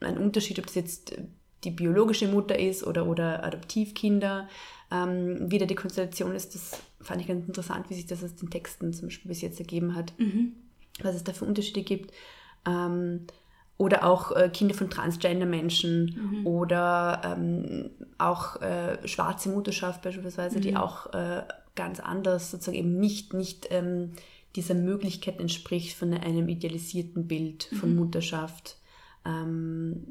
[0.00, 1.16] ein Unterschied, ob das jetzt
[1.62, 4.48] die biologische Mutter ist oder, oder Adoptivkinder.
[4.90, 8.34] Ähm, wie da die Konstellation ist, das fand ich ganz interessant, wie sich das aus
[8.34, 10.12] den Texten zum Beispiel bis jetzt ergeben hat,
[11.02, 12.12] was es da für Unterschiede gibt.
[12.66, 13.26] Ähm,
[13.78, 21.12] oder auch äh, Kinder von Transgender-Menschen oder ähm, auch äh, schwarze Mutterschaft beispielsweise, die auch
[21.14, 21.42] äh,
[21.74, 24.12] ganz anders sozusagen eben nicht, nicht ähm,
[24.54, 28.76] dieser Möglichkeit entspricht von einem idealisierten Bild von Mutterschaft.
[29.24, 30.04] Ähm,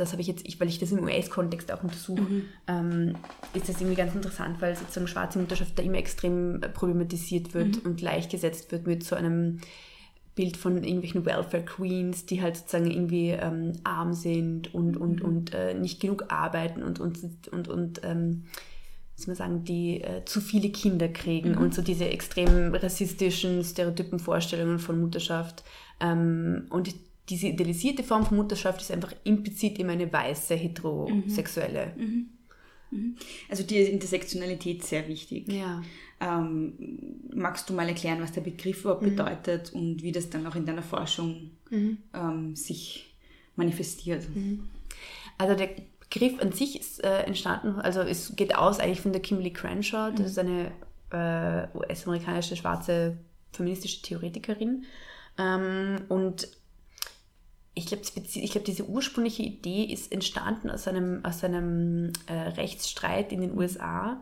[0.00, 3.14] das habe ich jetzt, ich, weil ich das im US-Kontext auch untersuche, ähm,
[3.54, 7.84] ist das irgendwie ganz interessant, weil sozusagen schwarze Mutterschaft da immer extrem äh, problematisiert wird
[7.84, 9.60] und gleichgesetzt wird mit so einem
[10.34, 15.52] Bild von irgendwelchen Welfare Queens, die halt sozusagen irgendwie ähm, arm sind und, und, und
[15.52, 17.18] äh, nicht genug arbeiten und, und,
[17.52, 18.44] und, und ähm,
[19.16, 24.18] soll man sagen, die äh, zu viele Kinder kriegen und so diese extrem rassistischen, stereotypen
[24.18, 25.62] Vorstellungen von Mutterschaft.
[26.00, 26.94] Ähm, und
[27.30, 31.94] diese idealisierte Form von Mutterschaft ist einfach implizit immer eine weiße, heterosexuelle.
[33.48, 35.48] Also dir ist Intersektionalität sehr wichtig.
[35.48, 35.82] Ja.
[36.20, 36.74] Ähm,
[37.32, 40.66] magst du mal erklären, was der Begriff überhaupt bedeutet und wie das dann auch in
[40.66, 43.14] deiner Forschung ähm, sich
[43.54, 44.26] manifestiert?
[45.38, 49.22] Also der Begriff an sich ist äh, entstanden, also es geht aus eigentlich von der
[49.22, 50.72] Kimberly Crenshaw, das ist eine
[51.12, 53.16] äh, US-amerikanische schwarze
[53.52, 54.84] feministische Theoretikerin.
[55.38, 56.48] Ähm, und
[57.74, 63.40] ich glaube, glaub, diese ursprüngliche Idee ist entstanden aus einem, aus einem äh, Rechtsstreit in
[63.40, 64.20] den USA,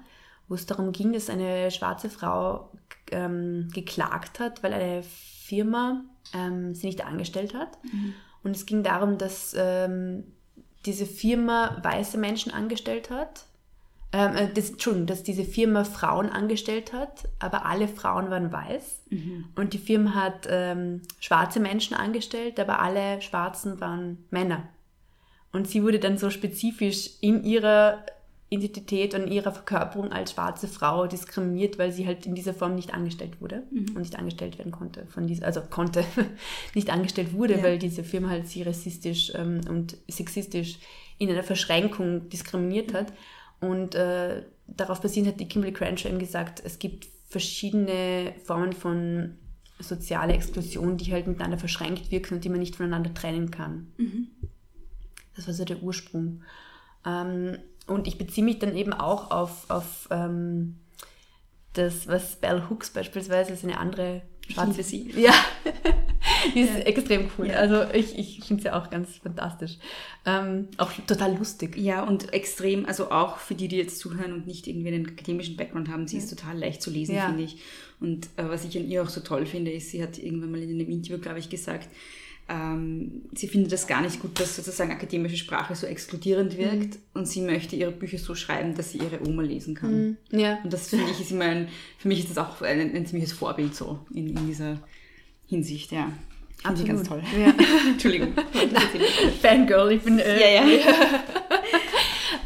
[0.48, 2.70] wo es darum ging, dass eine schwarze Frau
[3.10, 7.78] ähm, geklagt hat, weil eine Firma ähm, sie nicht angestellt hat.
[8.42, 10.24] Und es ging darum, dass ähm,
[10.86, 13.46] diese Firma weiße Menschen angestellt hat.
[14.12, 19.02] Ähm, äh, das, Entschuldigung, dass diese Firma Frauen angestellt hat, aber alle Frauen waren weiß.
[19.54, 24.68] Und die Firma hat ähm, schwarze Menschen angestellt, aber alle Schwarzen waren Männer.
[25.52, 28.04] Und sie wurde dann so spezifisch in ihrer
[28.50, 32.94] Identität und ihrer Verkörperung als schwarze Frau diskriminiert, weil sie halt in dieser Form nicht
[32.94, 35.06] angestellt wurde und nicht angestellt werden konnte.
[35.06, 36.02] Von dieser, also konnte,
[36.74, 37.62] nicht angestellt wurde, Ja.
[37.62, 40.78] weil diese Firma halt sie rassistisch ähm, und sexistisch
[41.18, 43.12] in einer Verschränkung diskriminiert hat.
[43.60, 49.36] Und äh, darauf basierend hat die Kimberly Crenshaw eben gesagt, es gibt verschiedene Formen von
[49.80, 53.92] soziale Exklusion, die halt miteinander verschränkt wirken und die man nicht voneinander trennen kann.
[55.36, 56.42] Das war so der Ursprung.
[57.06, 60.78] Ähm, und ich beziehe mich dann eben auch auf, auf ähm,
[61.74, 65.10] das, was Bell Hooks beispielsweise ist eine andere schwarze sie.
[65.12, 65.32] Ja,
[66.54, 67.50] die ist extrem cool.
[67.50, 69.78] Also ich, ich finde sie auch ganz fantastisch.
[70.26, 71.76] Ähm, auch total lustig.
[71.76, 75.56] Ja, und extrem, also auch für die, die jetzt zuhören und nicht irgendwie einen akademischen
[75.56, 77.26] Background haben, sie ist total leicht zu lesen, Ja.
[77.26, 77.58] finde ich.
[78.00, 80.62] Und äh, was ich an ihr auch so toll finde, ist, sie hat irgendwann mal
[80.62, 81.88] in einem Interview, glaube ich, gesagt,
[82.50, 87.28] ähm, sie findet das gar nicht gut, dass sozusagen akademische Sprache so exkludierend wirkt und
[87.28, 90.16] sie möchte ihre Bücher so schreiben, dass sie ihre Oma lesen kann.
[90.30, 90.58] Ja.
[90.64, 93.34] Und das finde ich ist immer ein, für mich ist das auch ein, ein ziemliches
[93.34, 94.78] Vorbild so in, in dieser
[95.46, 96.10] Hinsicht, ja.
[96.62, 97.22] Finde ich ganz toll.
[97.38, 97.52] Ja.
[97.90, 98.34] Entschuldigung.
[99.42, 100.18] Fangirl, ich bin.
[100.18, 100.80] Äh, ja, ja.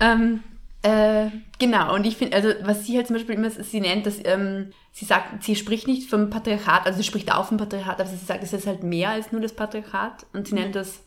[0.01, 0.40] Ähm,
[0.83, 4.16] äh, genau, und ich finde, also was sie halt zum Beispiel immer, sie nennt das,
[4.25, 8.09] ähm, sie sagt, sie spricht nicht vom Patriarchat, also sie spricht auch vom Patriarchat, aber
[8.09, 11.03] sie sagt, es ist halt mehr als nur das Patriarchat und sie nennt das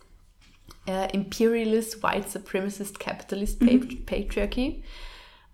[0.88, 4.82] äh, Imperialist, White Supremacist, Capitalist Pat- Patriarchy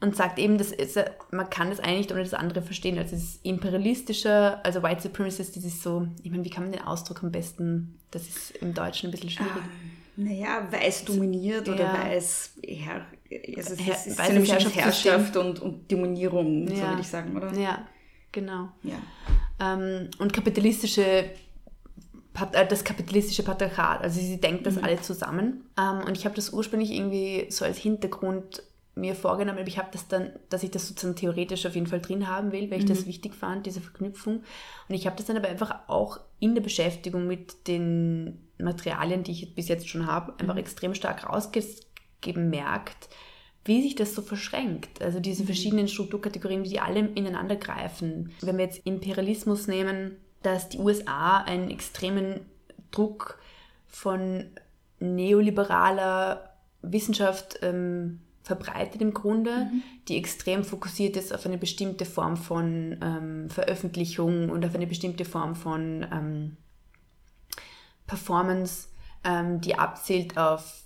[0.01, 2.97] und sagt eben, dass es, äh, man kann das eine nicht ohne das andere verstehen.
[2.97, 6.71] Also es ist imperialistischer, also White Supremacist, das ist so, ich meine, wie kann man
[6.73, 9.63] den Ausdruck am besten, das ist im Deutschen ein bisschen schwierig.
[10.17, 11.93] Naja, weiß dominiert oder Ja.
[11.93, 13.05] weiß, Herr,
[13.57, 14.81] also es Herr- ist, es ist Herrschaftssystem.
[14.83, 16.89] Herrschaft und, und Dominierung, so Ja.
[16.89, 17.53] würde ich sagen, oder?
[17.57, 17.87] Ja,
[18.31, 18.69] genau.
[18.83, 18.95] Ja.
[19.59, 24.01] ähm, und kapitalistische äh, das kapitalistische Patriarchat.
[24.01, 25.65] Also sie denkt das alle zusammen.
[25.77, 28.63] Ähm, und ich habe das ursprünglich irgendwie so als Hintergrund
[28.95, 32.01] mir vorgenommen, aber ich habe das dann, dass ich das sozusagen theoretisch auf jeden Fall
[32.01, 34.43] drin haben will, weil ich das wichtig fand, diese Verknüpfung.
[34.89, 39.31] Und ich habe das dann aber einfach auch in der Beschäftigung mit den Materialien, die
[39.31, 43.09] ich bis jetzt schon habe, einfach extrem stark rausgemerkt,
[43.63, 45.01] wie sich das so verschränkt.
[45.01, 48.31] Also diese verschiedenen Strukturkategorien, wie die alle ineinander greifen.
[48.41, 52.41] Wenn wir jetzt Imperialismus nehmen, dass die USA einen extremen
[52.91, 53.39] Druck
[53.87, 54.47] von
[54.99, 59.69] neoliberaler Wissenschaft ähm, verbreitet im Grunde,
[60.07, 65.25] die extrem fokussiert ist auf eine bestimmte Form von ähm, Veröffentlichung und auf eine bestimmte
[65.25, 66.57] Form von ähm,
[68.07, 68.87] Performance,
[69.23, 70.83] ähm, die abzielt auf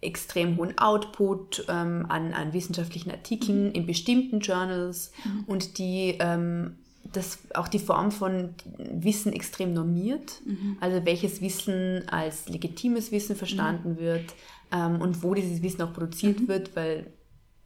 [0.00, 5.12] extrem hohen Output ähm, an, an wissenschaftlichen Artikeln in bestimmten Journals
[5.46, 6.76] und die ähm,
[7.12, 10.42] das auch die Form von Wissen extrem normiert,
[10.80, 14.34] also welches Wissen als legitimes Wissen verstanden wird
[14.72, 17.12] ähm, und wo dieses Wissen auch produziert wird, weil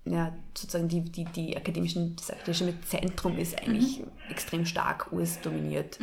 [0.04, 5.98] ja, sozusagen die, die, die akademischen, das akademische Zentrum ist eigentlich extrem stark US-dominiert.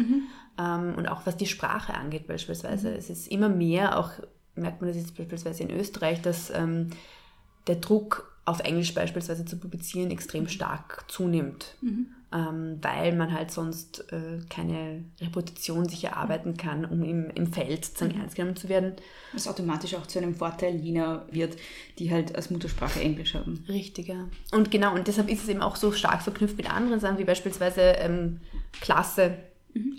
[0.57, 2.93] Ähm, und auch was die Sprache angeht beispielsweise.
[2.93, 4.11] Es ist immer mehr, auch
[4.55, 6.89] merkt man das jetzt beispielsweise in Österreich, dass ähm,
[7.67, 11.75] der Druck auf Englisch beispielsweise zu publizieren extrem stark zunimmt,
[12.31, 17.85] ähm, weil man halt sonst äh, keine Reputation sich erarbeiten kann, um im, im Feld
[17.85, 18.93] sozusagen ernst genommen zu werden.
[19.33, 21.57] Was automatisch auch zu einem Vorteil jener wird,
[21.97, 23.63] die halt als Muttersprache Englisch haben.
[23.67, 24.27] Richtig, ja.
[24.51, 27.25] Und genau, und deshalb ist es eben auch so stark verknüpft mit anderen Sachen, wie
[27.25, 28.41] beispielsweise ähm,
[28.79, 29.37] Klasse.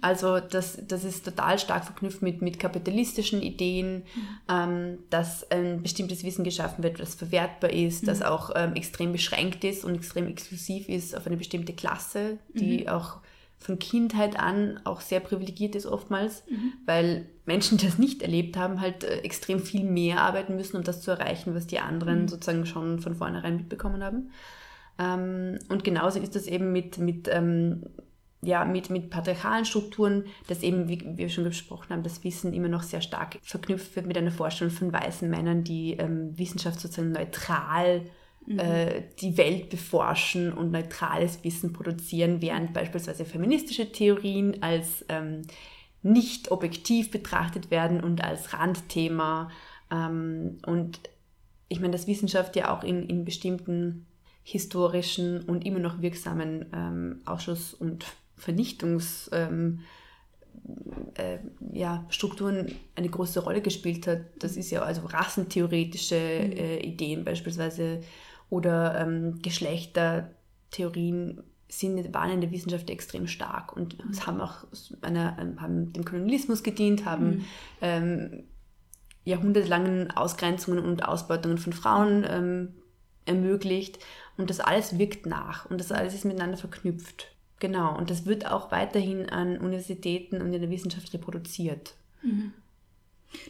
[0.03, 4.03] Also das, das ist total stark verknüpft mit, mit kapitalistischen Ideen,
[4.49, 9.63] ähm, dass ein bestimmtes Wissen geschaffen wird, das verwertbar ist, das auch ähm, extrem beschränkt
[9.65, 13.19] ist und extrem exklusiv ist auf eine bestimmte Klasse, die auch
[13.59, 16.45] von Kindheit an auch sehr privilegiert ist oftmals,
[16.87, 20.83] weil Menschen, die das nicht erlebt haben, halt äh, extrem viel mehr arbeiten müssen, um
[20.83, 24.31] das zu erreichen, was die anderen sozusagen schon von vornherein mitbekommen haben.
[24.99, 27.85] Ähm, und genauso ist das eben mit, mit, ähm,
[28.43, 32.69] ja, mit, mit patriarchalen Strukturen, dass eben, wie wir schon gesprochen haben, das Wissen immer
[32.69, 37.13] noch sehr stark verknüpft wird mit einer Vorstellung von weißen Männern, die ähm, Wissenschaft sozusagen
[37.13, 38.07] neutral
[38.49, 45.43] äh, die Welt beforschen und neutrales Wissen produzieren, während beispielsweise feministische Theorien als ähm,
[46.03, 49.51] nicht objektiv betrachtet werden und als Randthema.
[49.91, 51.01] Ähm, und
[51.69, 54.07] ich meine, dass Wissenschaft ja auch in, in bestimmten
[54.43, 58.07] historischen und immer noch wirksamen ähm, Ausschuss- und
[58.41, 59.81] Vernichtungs- ähm,
[61.15, 61.39] äh,
[61.73, 62.05] ja,
[62.97, 64.21] eine große Rolle gespielt hat.
[64.39, 68.01] Das ist ja also rassentheoretische äh, Ideen beispielsweise
[68.49, 74.67] oder ähm, Geschlechtertheorien sind, waren in der Wissenschaft extrem stark und es haben auch
[75.03, 77.45] einer, haben dem Kolonialismus gedient, haben
[77.81, 78.43] ähm,
[79.25, 82.75] jahrhundertelangen Ausgrenzungen und Ausbeutungen von Frauen ähm,
[83.25, 84.01] ermöglicht.
[84.37, 87.29] Und das alles wirkt nach und das alles ist miteinander verknüpft.
[87.61, 91.95] Genau, und das wird auch weiterhin an Universitäten und in der Wissenschaft reproduziert.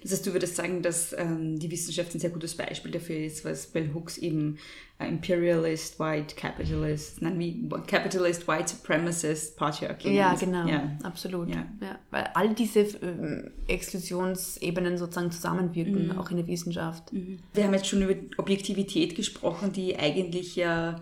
[0.02, 3.44] Das heißt, du würdest sagen, dass ähm, die Wissenschaft ein sehr gutes Beispiel dafür ist,
[3.46, 4.58] was Bell Hooks eben
[4.98, 10.10] äh, Imperialist, White Capitalist, nein, wie Capitalist, White Supremacist, Patriarchy.
[10.14, 10.40] Ja, nennt.
[10.40, 10.98] genau, Ja.
[11.02, 11.48] absolut.
[11.48, 11.66] Ja.
[11.80, 11.98] Ja.
[12.10, 17.10] Weil all diese ähm, Exklusionsebenen sozusagen zusammenwirken, auch in der Wissenschaft.
[17.54, 21.00] Wir haben jetzt schon über Objektivität gesprochen, die eigentlich ja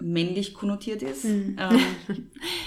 [0.00, 1.24] männlich konnotiert ist.
[1.24, 1.56] Ähm,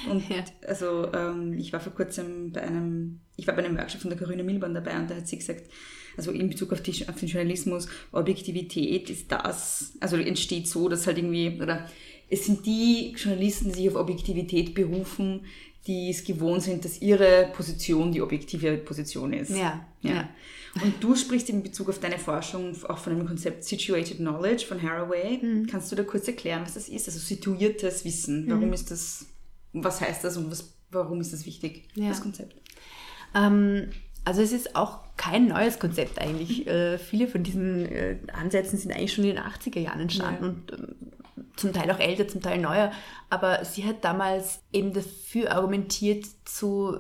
[0.10, 0.24] und
[0.68, 4.20] also ähm, ich war vor kurzem bei einem, ich war bei einem Workshop von der
[4.20, 5.70] Corinna Milborn dabei und da hat sie gesagt,
[6.18, 11.08] also in Bezug auf, die, auf den Journalismus, Objektivität ist das, also entsteht so, dass
[11.08, 11.88] halt irgendwie, oder
[12.30, 15.46] es sind die Journalisten, die sich auf Objektivität berufen,
[15.88, 19.50] die es gewohnt sind, dass ihre Position die objektive Position ist.
[19.52, 20.12] Ja, Ja.
[20.12, 20.30] ja.
[20.84, 24.80] Und du sprichst in Bezug auf deine Forschung auch von dem Konzept Situated Knowledge von
[24.82, 25.40] Haraway.
[25.42, 25.66] Mhm.
[25.68, 27.08] Kannst du da kurz erklären, was das ist?
[27.08, 28.46] Also situiertes Wissen.
[28.48, 28.74] Warum Mhm.
[28.74, 29.26] ist das,
[29.74, 32.10] was heißt das und was, warum ist das wichtig, Ja.
[32.10, 32.56] das Konzept?
[33.34, 33.90] Ähm,
[34.26, 36.68] also es ist auch kein neues Konzept eigentlich.
[36.68, 40.72] Äh, viele von diesen äh, Ansätzen sind eigentlich schon in den 80er Jahren entstanden und
[40.74, 40.96] ähm,
[41.56, 42.92] zum Teil auch älter, zum Teil neuer.
[43.30, 47.00] Aber sie hat damals eben dafür argumentiert, zu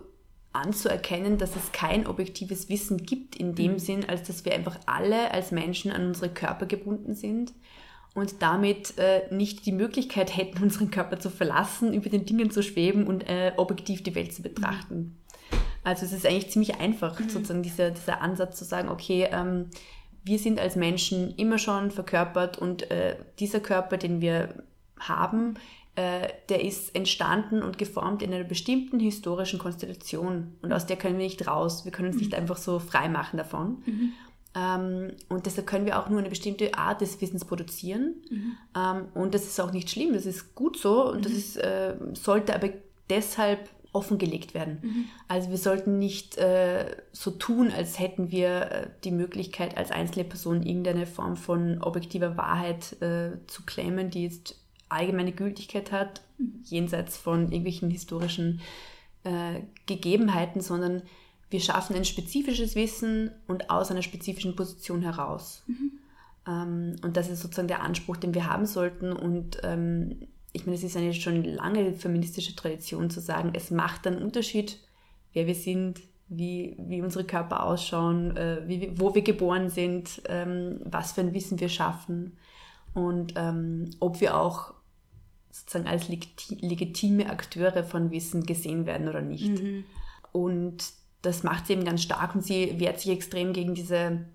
[0.52, 5.32] anzuerkennen, dass es kein objektives Wissen gibt in dem Sinn, als dass wir einfach alle
[5.32, 7.54] als Menschen an unsere Körper gebunden sind
[8.16, 12.64] und damit äh, nicht die Möglichkeit hätten, unseren Körper zu verlassen, über den Dingen zu
[12.64, 15.18] schweben und äh, objektiv die Welt zu betrachten.
[15.84, 19.70] Also es ist eigentlich ziemlich einfach, sozusagen dieser, dieser Ansatz zu sagen, okay, ähm,
[20.30, 24.64] wir sind als Menschen immer schon verkörpert und äh, dieser Körper, den wir
[25.00, 25.56] haben,
[25.96, 31.18] äh, der ist entstanden und geformt in einer bestimmten historischen Konstellation und aus der können
[31.18, 31.84] wir nicht raus.
[31.84, 33.84] Wir können uns nicht einfach so frei machen davon.
[34.56, 38.16] Ähm, und deshalb können wir auch nur eine bestimmte Art des Wissens produzieren.
[38.78, 41.96] Ähm, und das ist auch nicht schlimm, das ist gut so und das ist, äh,
[42.14, 42.70] sollte aber
[43.10, 45.10] deshalb offengelegt werden.
[45.28, 50.26] Also wir sollten nicht äh, so tun, als hätten wir äh, die Möglichkeit, als einzelne
[50.26, 54.56] Person irgendeine Form von objektiver Wahrheit äh, zu claimen, die jetzt
[54.90, 56.22] allgemeine Gültigkeit hat,
[56.64, 58.62] jenseits von irgendwelchen historischen
[59.24, 61.04] äh, Gegebenheiten, sondern
[61.50, 65.64] wir schaffen ein spezifisches Wissen und aus einer spezifischen Position heraus.
[66.48, 69.12] Ähm, und das ist sozusagen der Anspruch, den wir haben sollten.
[69.12, 74.08] Und ähm, ich meine, es ist eine schon lange feministische Tradition zu sagen, es macht
[74.08, 74.80] einen Unterschied,
[75.34, 80.80] wer wir sind, wie, wie unsere Körper ausschauen, äh, wie, wo wir geboren sind, ähm,
[80.84, 82.38] was für ein Wissen wir schaffen
[82.94, 84.74] und ähm, ob wir auch
[85.52, 89.50] sozusagen als legiti legitime Akteure von Wissen gesehen werden oder nicht.
[90.32, 90.84] Und
[91.24, 94.26] das macht sie eben ganz stark und sie wehrt sich extrem gegen diese,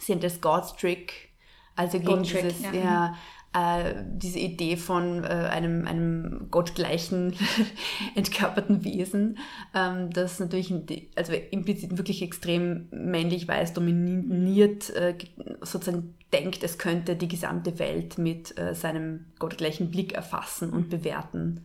[0.00, 1.28] sie nennt das God's Trick,
[1.76, 2.72] also gegen God-Trick, dieses, ja.
[2.72, 3.14] ja,
[3.52, 7.34] äh, diese Idee von äh, einem, einem gottgleichen,
[8.14, 9.38] entkörperten Wesen,
[9.74, 10.72] ähm, das natürlich
[11.16, 15.30] also implizit wirklich extrem männlich weiß, dominiert, äh, ge-
[15.62, 21.64] sozusagen denkt, es könnte die gesamte Welt mit äh, seinem gottgleichen Blick erfassen und bewerten.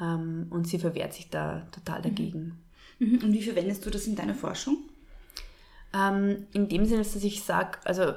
[0.00, 2.58] Ähm, und sie verwehrt sich da total dagegen.
[2.98, 3.20] Mhm.
[3.22, 4.76] Und wie verwendest du das in deiner Forschung?
[5.94, 8.12] Ähm, in dem Sinne, dass ich sage, also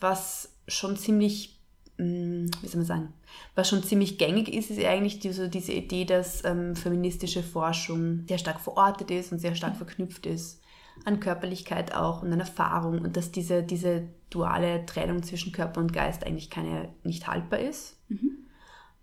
[0.00, 1.55] was schon ziemlich,
[1.98, 3.12] wie soll man sagen,
[3.54, 8.38] was schon ziemlich gängig ist, ist eigentlich diese, diese Idee, dass ähm, feministische Forschung sehr
[8.38, 10.60] stark verortet ist und sehr stark verknüpft ist
[11.04, 15.92] an Körperlichkeit auch und an Erfahrung und dass diese, diese duale Trennung zwischen Körper und
[15.92, 17.98] Geist eigentlich keine, nicht haltbar ist.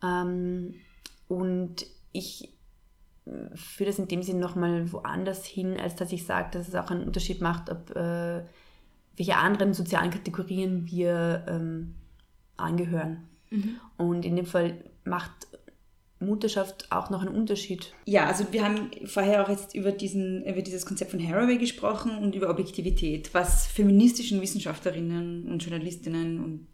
[0.03, 0.75] Ähm,
[1.27, 2.53] und ich
[3.55, 6.91] führe das in dem Sinn nochmal woanders hin, als dass ich sage, dass es auch
[6.91, 8.43] einen Unterschied macht, ob äh,
[9.15, 11.95] welche anderen sozialen Kategorien wir ähm,
[12.57, 13.23] angehören.
[13.97, 15.47] Und in dem Fall macht
[16.19, 17.93] Mutterschaft auch noch einen Unterschied.
[18.05, 22.17] Ja, also wir haben vorher auch jetzt über, diesen, über dieses Konzept von Haraway gesprochen
[22.17, 26.67] und über Objektivität, was feministischen Wissenschaftlerinnen und Journalistinnen und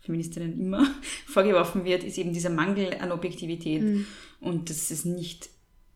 [0.00, 0.86] Feministinnen immer
[1.26, 4.04] vorgeworfen wird, ist eben dieser Mangel an Objektivität
[4.40, 5.48] und dass es nicht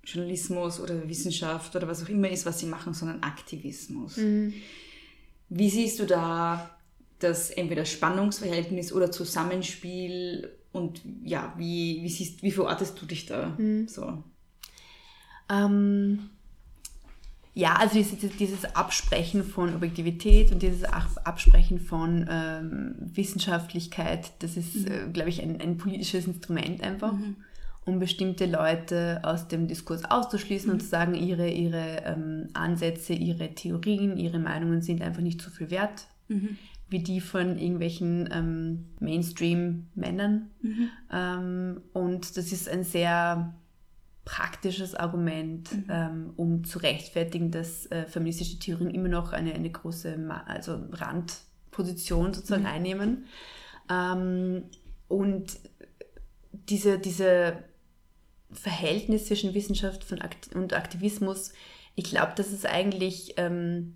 [0.05, 4.16] Journalismus oder Wissenschaft oder was auch immer ist, was sie machen, sondern Aktivismus.
[5.51, 6.78] Wie siehst du da
[7.19, 13.57] das entweder Spannungsverhältnis oder Zusammenspiel und ja, wie, wie, siehst, wie verortest du dich da?
[13.89, 14.23] So?
[15.51, 16.31] Ähm,
[17.55, 24.57] ja, also dieses, dieses Absprechen von Objektivität und dieses Ab- Absprechen von ähm, Wissenschaftlichkeit, das
[24.57, 27.14] ist, äh, glaube ich, ein, ein politisches Instrument einfach,
[27.85, 33.55] um bestimmte Leute aus dem Diskurs auszuschließen und zu sagen, ihre, ihre ähm, Ansätze, ihre
[33.55, 36.07] Theorien, ihre Meinungen sind einfach nicht so viel wert
[36.89, 40.51] wie die von irgendwelchen ähm, Mainstream-Männern.
[41.12, 43.55] Ähm, und das ist ein sehr
[44.24, 45.84] praktisches Argument, mhm.
[45.89, 52.34] ähm, um zu rechtfertigen, dass äh, feministische Theorien immer noch eine, eine große also Randposition
[52.34, 52.68] sozusagen mhm.
[52.68, 53.24] einnehmen.
[53.91, 54.64] Ähm,
[55.09, 55.59] und
[56.53, 57.64] diese, diese
[58.53, 60.05] Verhältnis zwischen Wissenschaft
[60.55, 61.53] und Aktivismus,
[61.95, 63.95] ich glaube, dass es eigentlich, ähm,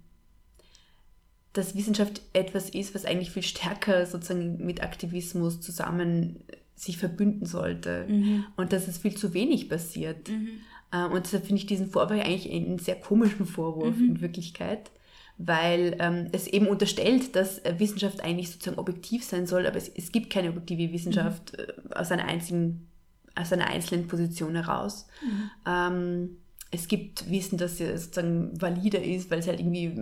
[1.52, 6.44] dass Wissenschaft etwas ist, was eigentlich viel stärker sozusagen mit Aktivismus zusammen
[6.74, 8.44] sich verbünden sollte mhm.
[8.56, 10.28] und dass es viel zu wenig passiert.
[10.28, 10.48] Mhm.
[10.90, 14.10] Äh, und deshalb finde ich diesen Vorwurf eigentlich einen sehr komischen Vorwurf mhm.
[14.10, 14.90] in Wirklichkeit,
[15.38, 19.88] weil ähm, es eben unterstellt, dass äh, Wissenschaft eigentlich sozusagen objektiv sein soll, aber es,
[19.88, 21.90] es gibt keine objektive Wissenschaft mhm.
[21.90, 22.88] äh, aus, einer einzigen,
[23.34, 25.06] aus einer einzelnen Position heraus.
[25.22, 25.50] Mhm.
[25.66, 26.30] Ähm,
[26.72, 29.94] es gibt Wissen, das sozusagen valider ist, weil es halt irgendwie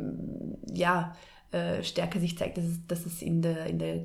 [0.72, 1.16] ja,
[1.52, 4.04] äh, stärker sich zeigt, dass es, dass es in, der, in der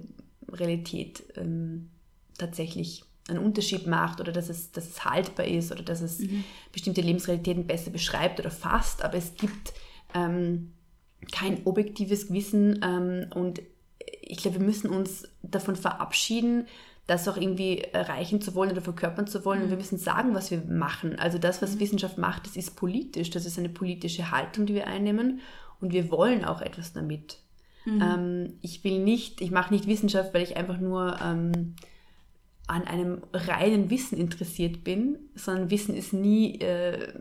[0.52, 1.90] Realität ähm,
[2.38, 6.44] tatsächlich einen Unterschied macht oder dass es, dass es haltbar ist oder dass es mhm.
[6.72, 9.74] bestimmte Lebensrealitäten besser beschreibt oder fasst, aber es gibt
[10.14, 10.74] ähm,
[11.32, 13.62] kein objektives Wissen ähm, und
[14.22, 16.68] ich glaube, wir müssen uns davon verabschieden,
[17.08, 19.60] das auch irgendwie erreichen zu wollen oder verkörpern zu wollen.
[19.60, 19.66] Mhm.
[19.66, 21.20] Und wir müssen sagen, was wir machen.
[21.20, 21.80] Also das, was mhm.
[21.82, 25.42] Wissenschaft macht, das ist politisch, das ist eine politische Haltung, die wir einnehmen
[25.82, 27.40] und wir wollen auch etwas damit.
[27.86, 28.02] Mhm.
[28.02, 31.76] Ähm, ich will nicht, ich mache nicht Wissenschaft, weil ich einfach nur ähm,
[32.68, 37.14] an einem reinen Wissen interessiert bin, sondern Wissen ist nie, äh,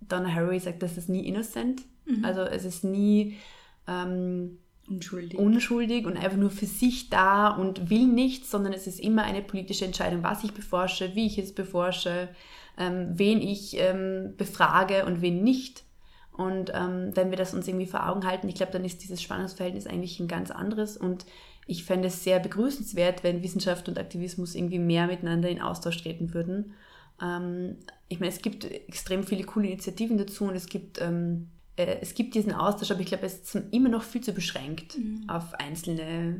[0.00, 1.82] Donna Haraway sagt, das ist nie innocent.
[2.06, 2.24] Mhm.
[2.24, 3.36] Also es ist nie
[3.86, 4.58] ähm,
[4.88, 5.38] unschuldig.
[5.38, 9.42] unschuldig und einfach nur für sich da und will nichts, sondern es ist immer eine
[9.42, 12.28] politische Entscheidung, was ich beforsche, wie ich es beforsche,
[12.78, 15.84] ähm, wen ich ähm, befrage und wen nicht.
[16.38, 19.20] Und ähm, wenn wir das uns irgendwie vor Augen halten, ich glaube, dann ist dieses
[19.20, 21.26] Spannungsverhältnis eigentlich ein ganz anderes und
[21.66, 26.32] ich fände es sehr begrüßenswert, wenn Wissenschaft und Aktivismus irgendwie mehr miteinander in Austausch treten
[26.32, 26.74] würden.
[27.20, 31.96] Ähm, ich meine, es gibt extrem viele coole Initiativen dazu und es gibt, ähm, äh,
[32.00, 35.24] es gibt diesen Austausch, aber ich glaube, es ist immer noch viel zu beschränkt mhm.
[35.26, 36.38] auf einzelne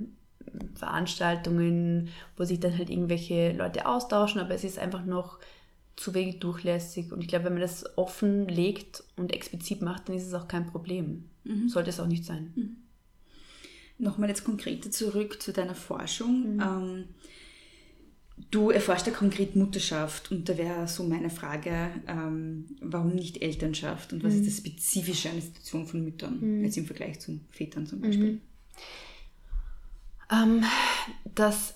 [0.76, 5.40] Veranstaltungen, wo sich dann halt irgendwelche Leute austauschen, aber es ist einfach noch
[5.98, 7.12] zu wenig durchlässig.
[7.12, 10.48] Und ich glaube, wenn man das offen legt und explizit macht, dann ist es auch
[10.48, 11.24] kein Problem.
[11.44, 11.68] Mhm.
[11.68, 12.52] Sollte es auch nicht sein.
[12.54, 12.76] Mhm.
[13.98, 16.54] Nochmal jetzt konkreter zurück zu deiner Forschung.
[16.54, 16.60] Mhm.
[16.60, 17.04] Ähm,
[18.50, 24.12] du erforscht ja konkret Mutterschaft und da wäre so meine Frage, ähm, warum nicht Elternschaft
[24.12, 24.40] und was mhm.
[24.40, 26.64] ist das Spezifische an der Situation von Müttern, mhm.
[26.64, 28.32] jetzt im Vergleich zu Vätern zum Beispiel?
[28.34, 28.40] Mhm.
[30.30, 30.64] Ähm,
[31.34, 31.74] dass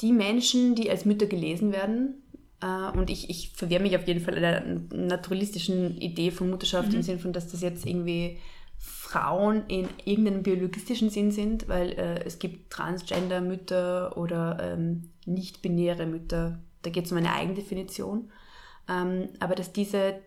[0.00, 2.23] die Menschen, die als Mütter gelesen werden, äh,
[2.66, 4.62] und ich, ich verwehre mich auf jeden Fall einer
[4.92, 7.02] naturalistischen Idee von Mutterschaft im mhm.
[7.02, 8.38] Sinne von, dass das jetzt irgendwie
[8.78, 16.58] Frauen in irgendeinem biologistischen Sinn sind, weil äh, es gibt Transgender-Mütter oder ähm, nicht-binäre Mütter.
[16.82, 18.30] Da geht es um eine Eigendefinition.
[18.88, 20.20] Ähm, aber dass diese,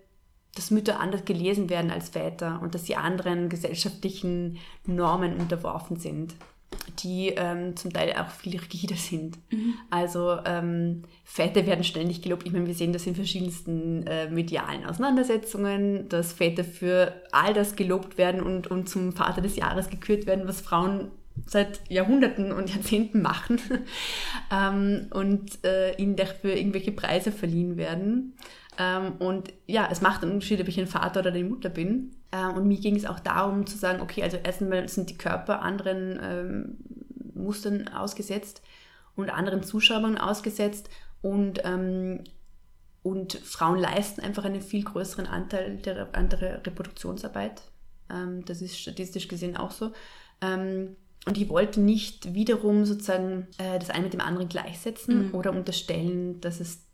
[0.55, 6.35] dass Mütter anders gelesen werden als Väter und dass sie anderen gesellschaftlichen Normen unterworfen sind
[6.99, 9.38] die ähm, zum Teil auch viel rigider sind.
[9.51, 9.76] Mhm.
[9.89, 12.45] Also ähm, Väter werden ständig gelobt.
[12.45, 17.76] Ich meine, wir sehen das in verschiedensten äh, medialen Auseinandersetzungen, dass Väter für all das
[17.76, 21.11] gelobt werden und, und zum Vater des Jahres gekürt werden, was Frauen
[21.45, 23.59] seit Jahrhunderten und Jahrzehnten machen
[24.51, 28.34] ähm, und äh, ihnen dafür irgendwelche Preise verliehen werden.
[28.78, 32.15] Ähm, und ja, es macht einen Unterschied, ob ich ein Vater oder eine Mutter bin.
[32.32, 35.61] Äh, und mir ging es auch darum zu sagen, okay, also erstmal sind die Körper
[35.61, 36.78] anderen ähm,
[37.34, 38.61] Mustern ausgesetzt
[39.15, 40.89] und anderen Zuschauern ausgesetzt
[41.21, 42.23] und, ähm,
[43.03, 47.63] und Frauen leisten einfach einen viel größeren Anteil der, an der Reproduktionsarbeit.
[48.09, 49.91] Ähm, das ist statistisch gesehen auch so.
[50.41, 55.36] Ähm, und ich wollte nicht wiederum sozusagen äh, das eine mit dem anderen gleichsetzen mhm.
[55.36, 56.86] oder unterstellen, dass es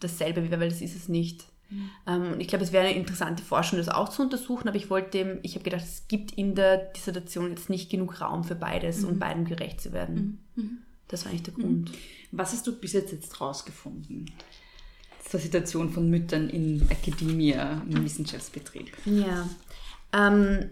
[0.00, 1.44] dasselbe wäre, weil das ist es nicht.
[1.70, 1.90] Mhm.
[2.06, 4.90] Ähm, und ich glaube, es wäre eine interessante Forschung, das auch zu untersuchen, aber ich
[4.90, 9.02] wollte, ich habe gedacht, es gibt in der Dissertation jetzt nicht genug Raum für beides
[9.02, 9.08] mhm.
[9.08, 10.44] und beidem gerecht zu werden.
[10.54, 10.62] Mhm.
[10.62, 10.78] mhm.
[11.08, 11.92] Das war eigentlich der Grund.
[12.32, 14.28] Was hast du bis jetzt jetzt rausgefunden?
[15.24, 18.90] Zur Situation von Müttern in Akademie, im Wissenschaftsbetrieb.
[19.04, 19.48] Ja.
[20.12, 20.70] Ähm,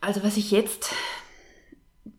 [0.00, 0.92] also was ich jetzt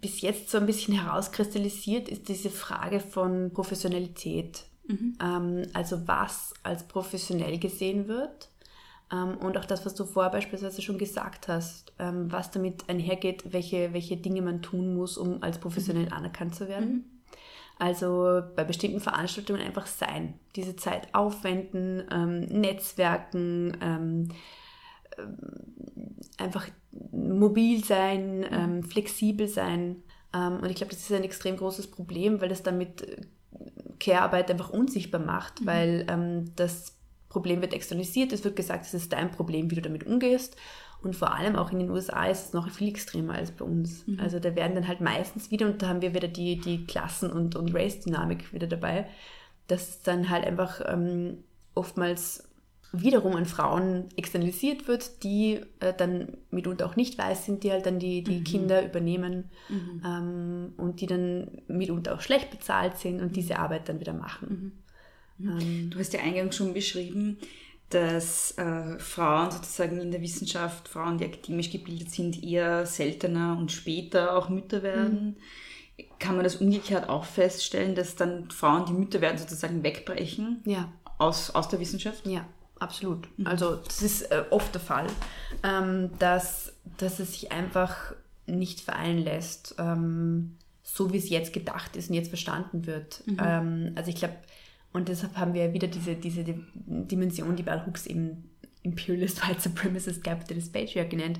[0.01, 4.64] bis jetzt so ein bisschen herauskristallisiert, ist diese Frage von Professionalität.
[4.91, 5.17] Mhm.
[5.21, 8.49] Ähm, also was als professionell gesehen wird.
[9.11, 13.51] Ähm, und auch das, was du vorher beispielsweise schon gesagt hast, ähm, was damit einhergeht,
[13.51, 16.13] welche, welche Dinge man tun muss, um als professionell mhm.
[16.13, 16.89] anerkannt zu werden.
[16.89, 17.05] Mhm.
[17.77, 24.27] Also bei bestimmten Veranstaltungen einfach sein, diese Zeit aufwenden, ähm, Netzwerken, ähm,
[25.17, 26.67] äh, einfach
[27.11, 28.45] mobil sein, mhm.
[28.51, 30.03] ähm, flexibel sein.
[30.31, 33.01] Ähm, und ich glaube, das ist ein extrem großes Problem, weil das damit
[33.99, 36.97] Care-Arbeit einfach unsichtbar macht, weil ähm, das
[37.30, 40.57] Problem wird externalisiert, es wird gesagt, es ist dein Problem, wie du damit umgehst.
[41.01, 44.05] Und vor allem auch in den USA ist es noch viel extremer als bei uns.
[44.05, 44.20] Mhm.
[44.20, 47.32] Also da werden dann halt meistens wieder, und da haben wir wieder die, die Klassen-
[47.32, 49.07] und, und Race-Dynamik wieder dabei,
[49.68, 51.43] dass dann halt einfach ähm,
[51.74, 52.51] oftmals
[52.93, 57.85] wiederum an Frauen externalisiert wird, die äh, dann mitunter auch nicht weiß sind, die halt
[57.85, 59.49] dann die, die Kinder übernehmen
[60.05, 64.83] ähm, und die dann mitunter auch schlecht bezahlt sind und diese Arbeit dann wieder machen.
[65.39, 67.37] Ähm, Du hast ja eingangs schon beschrieben,
[67.89, 73.71] dass äh, Frauen sozusagen in der Wissenschaft, Frauen, die akademisch gebildet sind, eher seltener und
[73.71, 75.37] später auch Mütter werden.
[76.19, 80.91] Kann man das umgekehrt auch feststellen, dass dann Frauen, die Mütter werden, sozusagen wegbrechen ja.
[81.17, 82.25] aus, aus der Wissenschaft?
[82.25, 82.47] Ja,
[82.82, 83.27] absolut.
[83.45, 85.07] Also das ist äh, oft der Fall,
[85.63, 88.13] ähm, dass, dass es sich einfach
[88.45, 93.23] nicht vereinen lässt, ähm, so wie es jetzt gedacht ist und jetzt verstanden wird.
[93.39, 94.36] Ähm, also ich glaube,
[94.93, 98.49] und deshalb haben wir wieder diese, diese Di- Dimension, die Bell Hooks eben
[98.84, 101.39] Imperialist, White Supremacist, Capitalist, Patriarch genannt,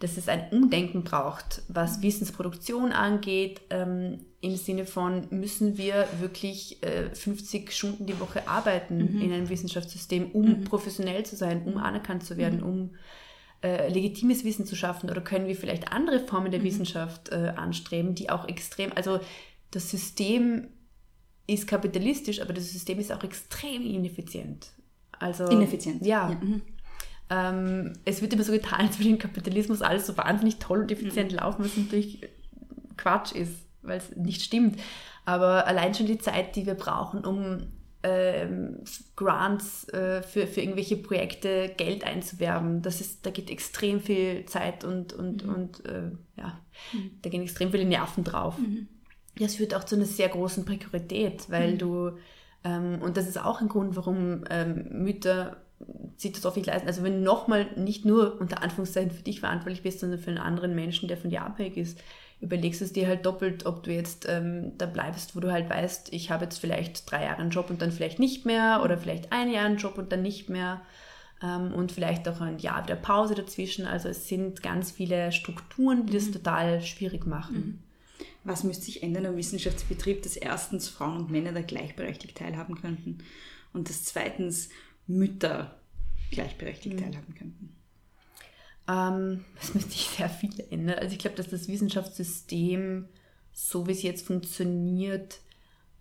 [0.00, 6.82] dass es ein Umdenken braucht, was Wissensproduktion angeht, ähm, im Sinne von, müssen wir wirklich
[6.82, 12.24] äh, 50 Stunden die Woche arbeiten in einem Wissenschaftssystem, um professionell zu sein, um anerkannt
[12.24, 12.94] zu werden, um
[13.62, 18.14] äh, legitimes Wissen zu schaffen oder können wir vielleicht andere Formen der Wissenschaft äh, anstreben,
[18.14, 19.20] die auch extrem, also
[19.70, 20.68] das System
[21.46, 24.72] ist kapitalistisch, aber das System ist auch extrem ineffizient.
[25.18, 26.06] Also, Ineffizient.
[26.06, 26.28] Ja.
[26.40, 26.62] mhm.
[27.30, 30.92] Ähm, es wird immer so getan, als würde im Kapitalismus alles so wahnsinnig toll und
[30.92, 32.28] effizient laufen, was natürlich
[32.96, 34.78] Quatsch ist, weil es nicht stimmt.
[35.24, 37.68] Aber allein schon die Zeit, die wir brauchen, um
[38.02, 38.78] ähm,
[39.14, 44.84] Grants äh, für, für irgendwelche Projekte Geld einzuwerben, das ist, da geht extrem viel Zeit
[44.84, 46.58] und, und, und äh, ja,
[47.22, 48.56] da gehen extrem viele Nerven drauf.
[49.38, 52.12] Das führt auch zu einer sehr großen Prekarität, weil du,
[52.64, 55.58] ähm, und das ist auch ein Grund, warum ähm, Mütter
[56.16, 56.86] sich das nicht leisten.
[56.86, 60.38] Also wenn du nochmal nicht nur unter Anführungszeichen für dich verantwortlich bist, sondern für einen
[60.38, 61.98] anderen Menschen, der von dir abhängig ist,
[62.40, 65.68] überlegst du es dir halt doppelt, ob du jetzt ähm, da bleibst, wo du halt
[65.68, 68.98] weißt, ich habe jetzt vielleicht drei Jahre einen Job und dann vielleicht nicht mehr oder
[68.98, 70.80] vielleicht ein Jahr einen Job und dann nicht mehr
[71.42, 73.86] ähm, und vielleicht auch ein Jahr der Pause dazwischen.
[73.86, 77.82] Also es sind ganz viele Strukturen, die das total schwierig machen.
[78.44, 83.18] Was müsste sich ändern im Wissenschaftsbetrieb, dass erstens Frauen und Männer da gleichberechtigt teilhaben könnten
[83.74, 84.70] und dass zweitens
[85.18, 85.80] Mütter
[86.30, 87.76] gleichberechtigt teilhaben könnten?
[88.88, 90.98] Ähm, es müsste sich sehr viel ändern.
[90.98, 93.08] Also ich glaube, dass das Wissenschaftssystem,
[93.52, 95.40] so wie es jetzt funktioniert,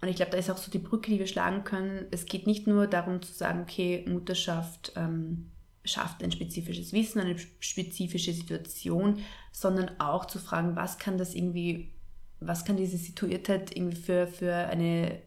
[0.02, 2.06] und ich glaube, da ist auch so die Brücke, die wir schlagen können.
[2.12, 5.52] Es geht nicht nur darum zu sagen, okay, Mutterschaft ähm,
[5.84, 9.20] schafft ein spezifisches Wissen, eine spezifische Situation,
[9.52, 11.92] sondern auch zu fragen, was kann das irgendwie,
[12.40, 15.22] was kann diese Situiertheit irgendwie für, für eine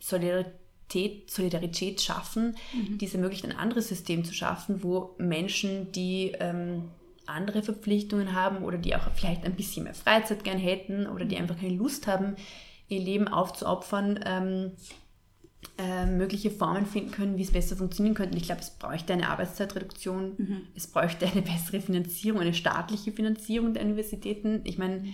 [0.00, 0.57] Solidarität,
[1.26, 6.84] Solidarität schaffen, die es ermöglicht, ein anderes System zu schaffen, wo Menschen, die ähm,
[7.26, 11.36] andere Verpflichtungen haben oder die auch vielleicht ein bisschen mehr Freizeit gern hätten oder die
[11.36, 12.36] einfach keine Lust haben,
[12.88, 14.72] ihr Leben aufzuopfern, ähm,
[15.76, 18.38] äh, mögliche Formen finden können, wie es besser funktionieren könnte.
[18.38, 20.36] Ich glaube, es bräuchte eine Arbeitszeitreduktion,
[20.74, 24.62] es bräuchte eine bessere Finanzierung, eine staatliche Finanzierung der Universitäten.
[24.64, 25.04] Ich meine,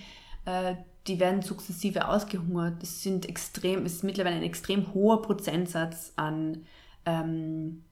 [0.44, 0.74] äh,
[1.06, 2.82] die werden sukzessive ausgehungert.
[2.82, 6.64] Es sind extrem, ist mittlerweile ein extrem hoher Prozentsatz an
[7.04, 7.82] ähm,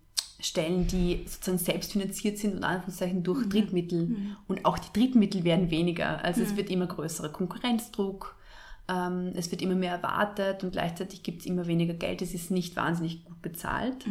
[0.41, 4.17] Stellen, die sozusagen selbstfinanziert sind und Anführungszeichen durch Drittmittel.
[4.49, 6.25] Und auch die Drittmittel werden weniger.
[6.25, 8.37] Also es wird immer größerer Konkurrenzdruck.
[8.89, 12.23] Ähm, es wird immer mehr erwartet und gleichzeitig gibt es immer weniger Geld.
[12.23, 14.05] Es ist nicht wahnsinnig gut bezahlt.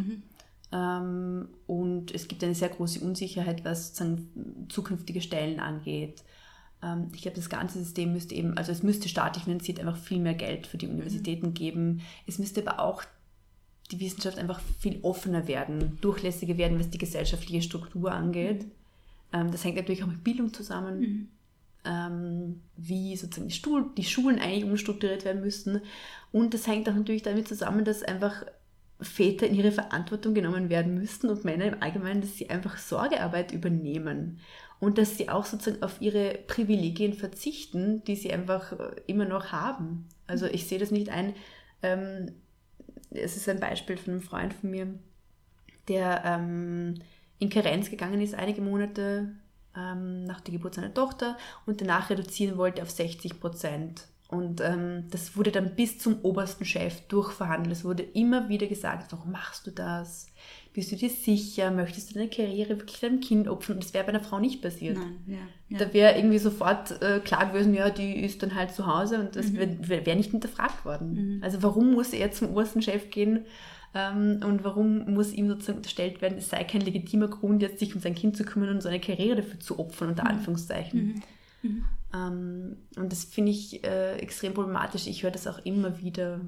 [0.71, 6.23] Ähm, und es gibt eine sehr große Unsicherheit, was sozusagen zukünftige Stellen angeht.
[6.83, 10.19] Ähm, ich glaube, das ganze System müsste eben, also es müsste staatlich finanziert einfach viel
[10.19, 12.01] mehr Geld für die Universitäten geben.
[12.27, 13.03] Es müsste aber auch
[13.91, 18.65] die Wissenschaft einfach viel offener werden, durchlässiger werden, was die gesellschaftliche Struktur angeht.
[19.33, 21.29] Ähm, das hängt natürlich auch mit Bildung zusammen
[21.85, 25.81] ähm, wie sozusagen die, Stuhl, die Schulen eigentlich umstrukturiert werden müssten.
[26.31, 28.45] Und das hängt auch natürlich damit zusammen, dass einfach
[28.99, 33.51] Väter in ihre Verantwortung genommen werden müssten und Männer im Allgemeinen, dass sie einfach Sorgearbeit
[33.51, 34.39] übernehmen
[34.81, 39.53] und dass sie auch sozusagen auf ihre Privilegien verzichten, die sie einfach äh, immer noch
[39.53, 40.09] haben.
[40.27, 41.35] Also ich sehe das nicht ein.
[41.83, 42.33] Ähm,
[43.11, 44.87] es ist ein Beispiel von einem Freund von mir,
[45.87, 46.95] der ähm,
[47.37, 49.29] in Karenz gegangen ist, einige Monate
[49.77, 54.07] ähm, nach der Geburt seiner Tochter und danach reduzieren wollte auf 60 Prozent.
[54.29, 57.75] Und ähm, das wurde dann bis zum obersten Chef durchverhandelt.
[57.75, 60.27] Es wurde immer wieder gesagt, warum machst du das?
[60.73, 61.69] Bist du dir sicher?
[61.71, 63.75] Möchtest du deine Karriere wirklich deinem Kind opfern?
[63.75, 64.97] Und das wäre bei einer Frau nicht passiert.
[64.97, 65.77] Nein, ja, ja.
[65.79, 69.35] Da wäre irgendwie sofort äh, klar gewesen, ja, die ist dann halt zu Hause und
[69.35, 69.87] das Mhm.
[69.89, 71.39] wäre wär, nicht hinterfragt worden.
[71.43, 73.45] Also warum muss er zum obersten Chef gehen
[73.93, 77.93] ähm, und warum muss ihm sozusagen unterstellt werden, es sei kein legitimer Grund, jetzt sich
[77.93, 80.11] um sein Kind zu kümmern und seine Karriere dafür zu opfern, Mhm.
[80.13, 81.21] unter Anführungszeichen.
[82.13, 85.07] Ähm, und das finde ich äh, extrem problematisch.
[85.07, 86.41] Ich höre das auch immer wieder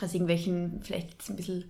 [0.00, 1.64] aus irgendwelchen, vielleicht jetzt ein bisschen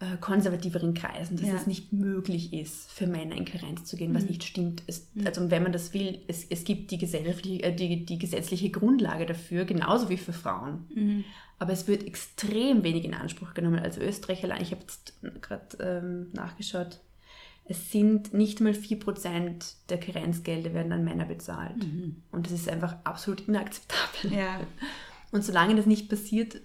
[0.00, 1.54] äh, konservativeren Kreisen, dass Ja.
[1.54, 4.82] es nicht möglich ist, für Männer in Karenz zu gehen, was nicht stimmt.
[4.86, 8.70] Es, Also wenn man das will, es, es gibt die, gesellschaftliche, äh, die, die gesetzliche
[8.70, 11.24] Grundlage dafür, genauso wie für Frauen.
[11.58, 13.78] Aber es wird extrem wenig in Anspruch genommen.
[13.78, 17.00] Also Österreich allein, ich habe jetzt gerade ähm, nachgeschaut,
[17.68, 21.84] es sind nicht mal 4% der Karenzgelder werden an Männer bezahlt.
[22.30, 24.32] Und das ist einfach absolut inakzeptabel.
[24.32, 24.60] Ja.
[25.32, 26.60] Und solange das nicht passiert,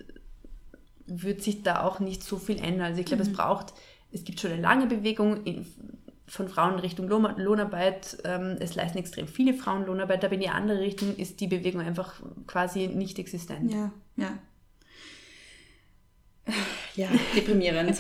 [1.06, 2.88] wird sich da auch nicht so viel ändern.
[2.88, 3.74] Also ich glaube, es braucht,
[4.12, 5.66] es gibt schon eine lange Bewegung in,
[6.28, 8.18] von Frauen in Richtung Lohn, Lohnarbeit.
[8.24, 11.82] Ähm, es leisten extrem viele Frauen Lohnarbeit, aber in die andere Richtung ist die Bewegung
[11.82, 13.72] einfach quasi nicht existent.
[13.72, 14.38] Ja, ja.
[16.96, 18.00] Ja, deprimierend.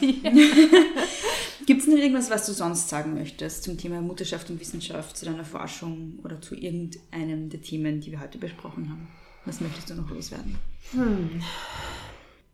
[1.65, 5.25] Gibt es noch irgendwas, was du sonst sagen möchtest zum Thema Mutterschaft und Wissenschaft, zu
[5.25, 9.07] deiner Forschung oder zu irgendeinem der Themen, die wir heute besprochen haben?
[9.45, 10.55] Was möchtest du noch loswerden?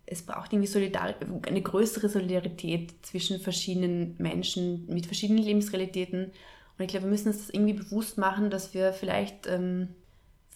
[0.07, 1.13] Es braucht irgendwie Solidar
[1.45, 6.31] eine größere Solidarität zwischen verschiedenen Menschen mit verschiedenen Lebensrealitäten.
[6.77, 9.89] Und ich glaube, wir müssen uns das irgendwie bewusst machen, dass wir vielleicht ähm,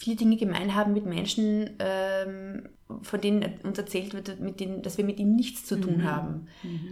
[0.01, 2.67] viele Dinge gemein haben mit Menschen, ähm,
[3.03, 6.47] von denen uns erzählt wird, mit denen, dass wir mit ihnen nichts zu tun haben.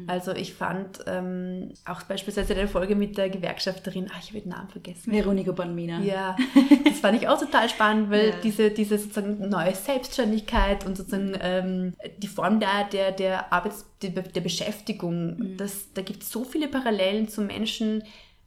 [0.07, 4.49] Also ich fand ähm, auch beispielsweise eine Folge mit der Gewerkschafterin, ah, ich habe den
[4.49, 5.11] Namen vergessen.
[5.11, 5.99] Veronika Bonmina.
[6.01, 6.37] Ja,
[6.85, 8.35] das fand ich auch total spannend, weil Ja.
[8.43, 14.11] diese, diese sozusagen neue Selbstständigkeit und sozusagen ähm, die Form der, der, der Arbeits-, der,
[14.11, 18.03] der Beschäftigung, das, da gibt es so viele Parallelen zu Menschen,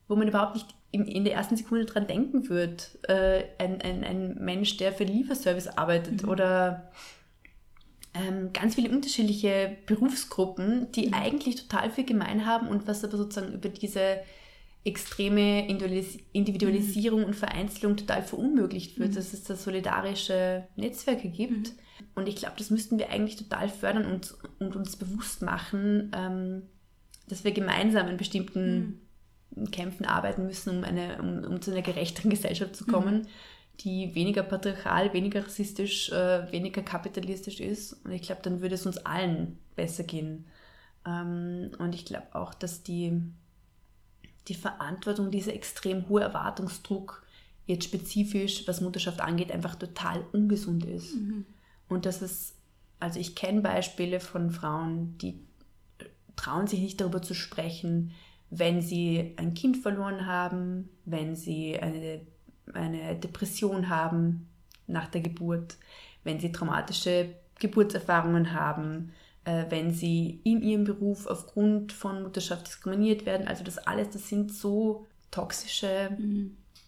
[0.09, 2.99] wo man überhaupt nicht in, in der ersten Sekunde dran denken wird.
[3.09, 6.93] Äh, ein, ein, ein Mensch, der für den Lieferservice arbeitet oder
[8.15, 13.55] ähm, ganz viele unterschiedliche Berufsgruppen, die eigentlich total viel gemein haben und was aber sozusagen
[13.55, 14.19] über diese
[14.85, 21.73] extreme Individualis Individualisierung und Vereinzelung total verunmöglicht wird, dass es da solidarische Netzwerke gibt.
[22.15, 26.63] Und ich glaube, das müssten wir eigentlich total fördern und, und uns bewusst machen, ähm,
[27.29, 29.02] dass wir gemeinsam in bestimmten
[29.71, 33.27] Kämpfen arbeiten müssen, um, eine, um, um zu einer gerechteren Gesellschaft zu kommen,
[33.81, 37.95] die weniger patriarchal, weniger rassistisch, äh, weniger kapitalistisch ist.
[38.05, 40.47] Und ich glaube, dann würde es uns allen besser gehen.
[41.07, 43.21] Ähm, und ich glaube auch, dass die,
[44.49, 47.25] die Verantwortung, dieser extrem hohe Erwartungsdruck
[47.67, 51.15] jetzt spezifisch, was Mutterschaft angeht, einfach total ungesund ist.
[51.89, 52.55] Und dass es,
[53.01, 55.41] also ich kenne Beispiele von Frauen, die
[56.37, 58.13] trauen sich nicht darüber zu sprechen,
[58.55, 62.21] wenn sie ein Kind verloren haben, wenn sie eine,
[62.75, 64.47] eine Depression haben
[64.87, 65.77] nach der Geburt,
[66.23, 69.13] wenn sie traumatische Geburtserfahrungen haben,
[69.45, 73.49] äh, wenn sie in ihrem Beruf aufgrund von Mutterschaft diskriminiert werden.
[73.49, 76.15] Also das alles, das sind so toxische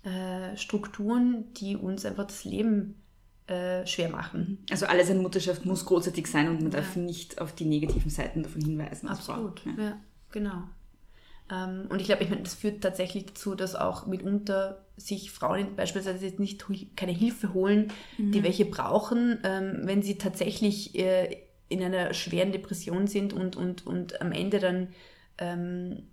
[0.04, 3.02] äh, Strukturen, die uns einfach das Leben
[3.46, 4.58] äh, schwer machen.
[4.70, 8.42] Also alles in Mutterschaft muss großartig sein und man darf nicht auf die negativen Seiten
[8.42, 9.08] davon hinweisen.
[9.08, 9.32] als Frau.
[9.32, 9.82] Absolut, Ja.
[9.82, 9.96] ja,
[10.30, 10.64] genau.
[11.50, 15.76] Ähm, und ich glaube, ich meine, das führt tatsächlich dazu, dass auch mitunter sich Frauen
[15.76, 16.64] beispielsweise jetzt nicht
[16.96, 21.36] keine Hilfe holen, die welche brauchen, ähm, wenn sie tatsächlich äh,
[21.68, 24.88] in einer schweren Depression sind und, und, und am Ende dann
[25.38, 26.04] ähm,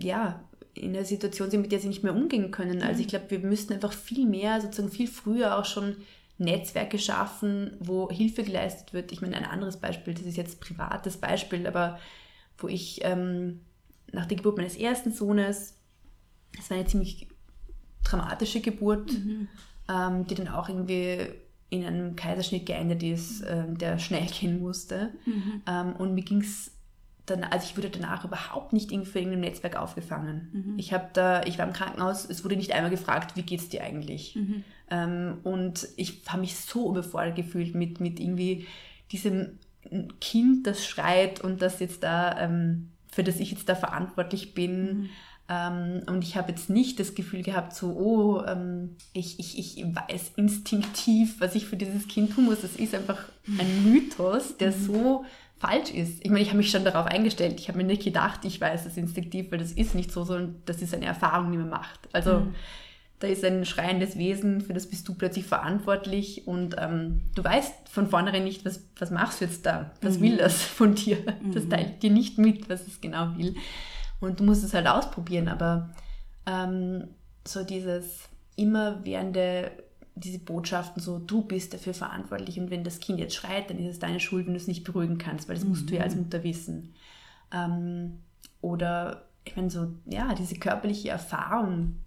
[0.00, 0.42] ja,
[0.74, 2.82] in einer Situation sind, mit der sie nicht mehr umgehen können.
[2.82, 5.96] Also ich glaube, wir müssten einfach viel mehr, sozusagen viel früher auch schon
[6.38, 9.12] Netzwerke schaffen, wo Hilfe geleistet wird.
[9.12, 11.98] Ich meine, ein anderes Beispiel, das ist jetzt privates Beispiel, aber
[12.56, 13.60] wo ich ähm,
[14.12, 15.74] nach der Geburt meines ersten Sohnes,
[16.56, 17.28] das war eine ziemlich
[18.04, 19.10] dramatische Geburt,
[19.88, 21.18] ähm, die dann auch irgendwie
[21.70, 25.10] in einem Kaiserschnitt geendet ist, ähm, der schnell gehen musste.
[25.66, 26.70] Ähm, und mir ging es
[27.24, 30.48] dann, also ich wurde danach überhaupt nicht irgendwie für irgendein Netzwerk aufgefangen.
[30.76, 33.82] Ich habe da, ich war im Krankenhaus, es wurde nicht einmal gefragt, wie geht's dir
[33.84, 34.36] eigentlich?
[34.90, 38.66] Ähm, und ich habe mich so überfordert gefühlt mit, mit irgendwie
[39.12, 39.58] diesem
[40.20, 45.10] Kind, das schreit und das jetzt da, ähm, für das ich jetzt da verantwortlich bin.
[45.48, 49.84] Ähm, und ich habe jetzt nicht das Gefühl gehabt, so, oh, ähm, ich, ich, ich
[49.84, 52.62] weiß instinktiv, was ich für dieses Kind tun muss.
[52.62, 55.24] Das ist einfach ein Mythos, der so
[55.58, 56.24] falsch ist.
[56.24, 57.60] Ich meine, ich habe mich schon darauf eingestellt.
[57.60, 60.62] Ich habe mir nicht gedacht, ich weiß das instinktiv, weil das ist nicht so, sondern
[60.64, 62.08] das ist eine Erfahrung, die man macht.
[62.12, 62.48] Also
[63.22, 67.88] da ist ein schreiendes Wesen, für das bist du plötzlich verantwortlich und ähm, du weißt
[67.88, 69.92] von vornherein nicht, was, was machst du jetzt da?
[70.00, 71.18] Was will das von dir?
[71.54, 73.54] Das teilt dir nicht mit, was es genau will.
[74.18, 75.90] Und du musst es halt ausprobieren, aber
[76.46, 77.10] ähm,
[77.46, 79.70] so dieses immerwährende,
[80.16, 83.88] diese Botschaften so, du bist dafür verantwortlich und wenn das Kind jetzt schreit, dann ist
[83.88, 86.16] es deine Schuld, wenn du es nicht beruhigen kannst, weil das musst du ja als
[86.16, 86.92] Mutter wissen.
[87.54, 88.18] Ähm,
[88.60, 92.01] oder ich meine so, ja, diese körperliche Erfahrung,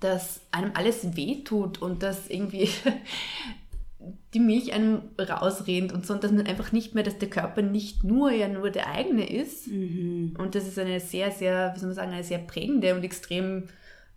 [0.00, 2.68] dass einem alles wehtut und dass irgendwie
[4.34, 7.62] die Milch einem rausrennt und so, und dass man einfach nicht mehr, dass der Körper
[7.62, 9.66] nicht nur ja nur der eigene ist.
[10.38, 13.68] Und das ist eine sehr, sehr, wie soll man sagen, eine sehr prägende und extrem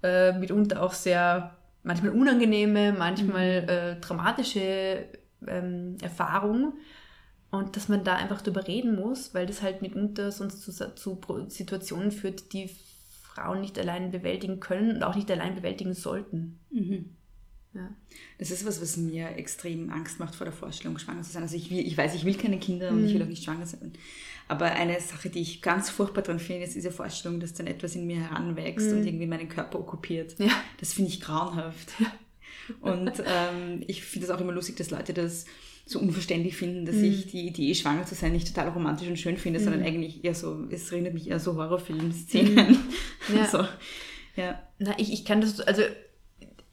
[0.02, 5.06] äh, mitunter auch sehr, manchmal unangenehme, manchmal äh, dramatische
[5.48, 6.74] ähm, Erfahrung.
[7.52, 11.20] Und dass man da einfach drüber reden muss, weil das halt mitunter sonst zu, zu
[11.50, 12.68] Situationen führt, die
[13.34, 16.60] Frauen nicht allein bewältigen können und auch nicht allein bewältigen sollten.
[17.74, 17.90] Ja.
[18.38, 21.42] Das ist was, was mir extrem Angst macht vor der Vorstellung, schwanger zu sein.
[21.42, 23.66] Also ich, will, ich weiß, ich will keine Kinder und ich will auch nicht schwanger
[23.66, 23.94] sein.
[24.48, 27.96] Aber eine Sache, die ich ganz furchtbar dran finde, ist diese Vorstellung, dass dann etwas
[27.96, 30.38] in mir heranwächst und irgendwie meinen Körper okkupiert.
[30.38, 30.52] Ja.
[30.80, 31.94] Das finde ich grauenhaft.
[32.82, 35.46] Und ähm, ich finde es auch immer lustig, dass Leute das
[35.86, 39.38] so unverständlich finden, dass ich die Idee, schwanger zu sein, nicht total romantisch und schön
[39.38, 42.78] finde, sondern eigentlich eher so, es erinnert mich eher so Horrorfilm-Szenen.
[43.34, 43.46] Ja.
[43.48, 43.60] so,
[44.36, 44.62] ja.
[44.80, 45.82] Na, ich, ich kann das, also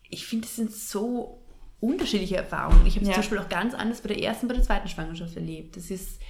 [0.08, 1.40] ich finde, das sind so
[1.78, 2.84] unterschiedliche Erfahrungen.
[2.86, 3.14] Ich habe es Ja.
[3.14, 5.76] zum Beispiel auch ganz anders bei der ersten, bei der zweiten Schwangerschaft erlebt.
[5.76, 6.20] Das ist,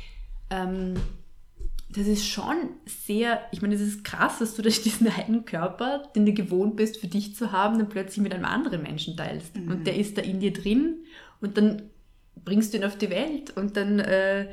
[0.51, 0.95] ähm,
[1.91, 2.57] das ist schon
[2.87, 6.99] sehr, ich meine, es ist krass, dass du diesen einen Körper, den du gewohnt bist,
[6.99, 9.57] für dich zu haben, dann plötzlich mit einem anderen Menschen teilst.
[9.57, 10.99] Und der ist da in dir drin
[11.41, 11.83] und dann
[12.45, 14.49] bringst du ihn auf die Welt und dann, äh,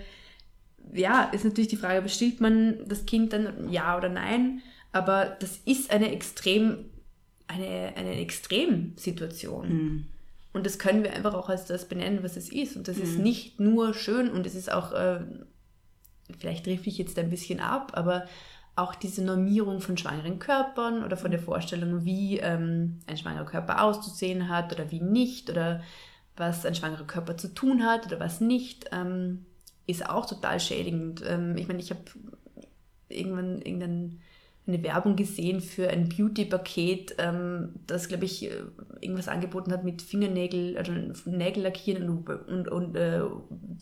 [0.93, 4.61] ja, ist natürlich die Frage, bestillt man das Kind dann ja oder nein?
[4.91, 6.85] Aber das ist eine extrem,
[7.47, 9.67] eine, eine Extremsituation.
[10.53, 12.75] Und das können wir einfach auch als das benennen, was es ist.
[12.77, 15.19] Und das ist nicht nur schön und es ist auch, äh,
[16.39, 18.25] vielleicht trifft ich jetzt ein bisschen ab, aber
[18.75, 23.83] auch diese Normierung von schwangeren Körpern oder von der Vorstellung, wie ähm, ein schwangerer Körper
[23.83, 25.81] auszusehen hat oder wie nicht oder
[26.37, 29.45] was ein schwangerer Körper zu tun hat oder was nicht, ähm,
[29.87, 31.23] ist auch total schädigend.
[31.27, 32.01] Ähm, ich meine, ich habe
[33.09, 34.19] irgendwann irgendein,
[34.67, 38.63] eine Werbung gesehen für ein Beauty-Paket, ähm, das, glaube ich, äh,
[38.99, 40.91] irgendwas angeboten hat mit Fingernägel, also
[41.25, 43.21] Nägel lackieren und, und, und äh,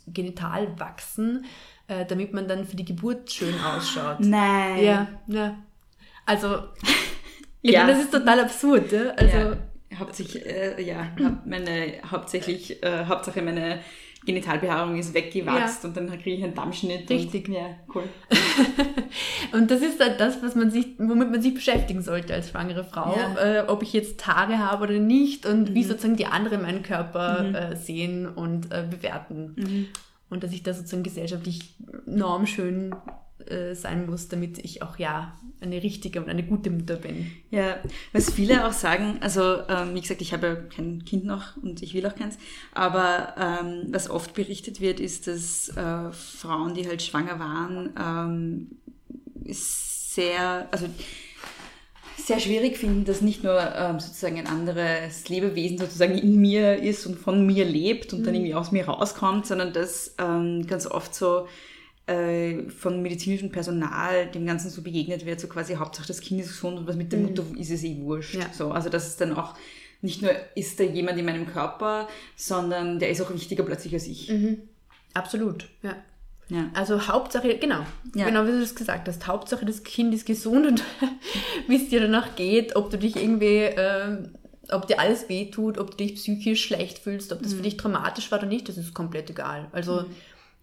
[0.08, 1.46] Genital wachsen,
[1.88, 4.20] äh, damit man dann für die Geburt schön ausschaut.
[4.20, 4.84] Nein.
[4.84, 5.58] Ja, ja.
[6.28, 6.60] Also,
[7.64, 7.82] ich Ja.
[7.82, 8.92] meine, das ist total absurd.
[8.92, 9.10] Ja?
[9.18, 9.58] Also, ja,
[10.00, 13.80] hauptsächlich, äh, ja, hab meine, hauptsächlich, äh, Hauptsache meine
[14.26, 15.88] Genitalbehaarung ist weggewachsen Ja.
[15.88, 17.10] und dann kriege ich einen Dammschnitt.
[17.10, 17.48] Richtig.
[17.48, 18.04] Und, ja, cool.
[19.52, 22.84] Und das ist halt das, was man sich, womit man sich beschäftigen sollte als schwangere
[22.84, 23.16] Frau.
[23.16, 23.62] Ja.
[23.62, 27.72] Äh, ob ich jetzt Haare habe oder nicht und wie sozusagen die anderen meinen Körper
[27.72, 29.88] äh, sehen und äh, bewerten.
[30.30, 31.76] Und dass ich da sozusagen gesellschaftlich
[32.06, 32.96] normschön
[33.50, 37.32] äh, sein muss, damit ich auch ja eine richtige und eine gute Mutter bin.
[37.52, 37.78] Ja,
[38.14, 41.82] was viele auch sagen, also ähm, wie gesagt, ich habe ja kein Kind noch und
[41.82, 42.38] ich will auch keins,
[42.74, 48.68] aber ähm, was oft berichtet wird, ist, dass äh, Frauen, die halt schwanger waren, ähm,
[49.54, 50.88] sehr, also
[52.18, 57.06] sehr schwierig finden, dass nicht nur ähm, sozusagen ein anderes Lebewesen sozusagen in mir ist
[57.06, 61.14] und von mir lebt und dann irgendwie aus mir rauskommt, sondern dass ähm, ganz oft
[61.14, 61.48] so
[62.08, 66.50] äh, von medizinischem Personal dem Ganzen so begegnet wird, so quasi Hauptsache das Kind ist
[66.50, 68.36] gesund und was mit der Mutter ist es eh wurscht.
[68.36, 68.46] Ja.
[68.54, 69.56] So, also dass es dann auch
[70.02, 74.06] nicht nur ist da jemand in meinem Körper, sondern der ist auch wichtiger plötzlich als
[74.08, 74.32] ich.
[75.14, 75.96] Absolut, ja.
[76.48, 76.70] Ja.
[76.76, 77.80] Also Hauptsache, genau,
[78.14, 78.26] Ja.
[78.26, 80.84] genau wie du das gesagt hast, Hauptsache das Kind ist gesund und
[81.68, 84.30] wie es dir danach geht, ob du dich irgendwie, ähm,
[84.70, 87.58] ob dir alles wehtut, ob du dich psychisch schlecht fühlst, ob das Mhm.
[87.58, 89.70] für dich dramatisch war oder nicht, das ist komplett egal.
[89.72, 90.06] Also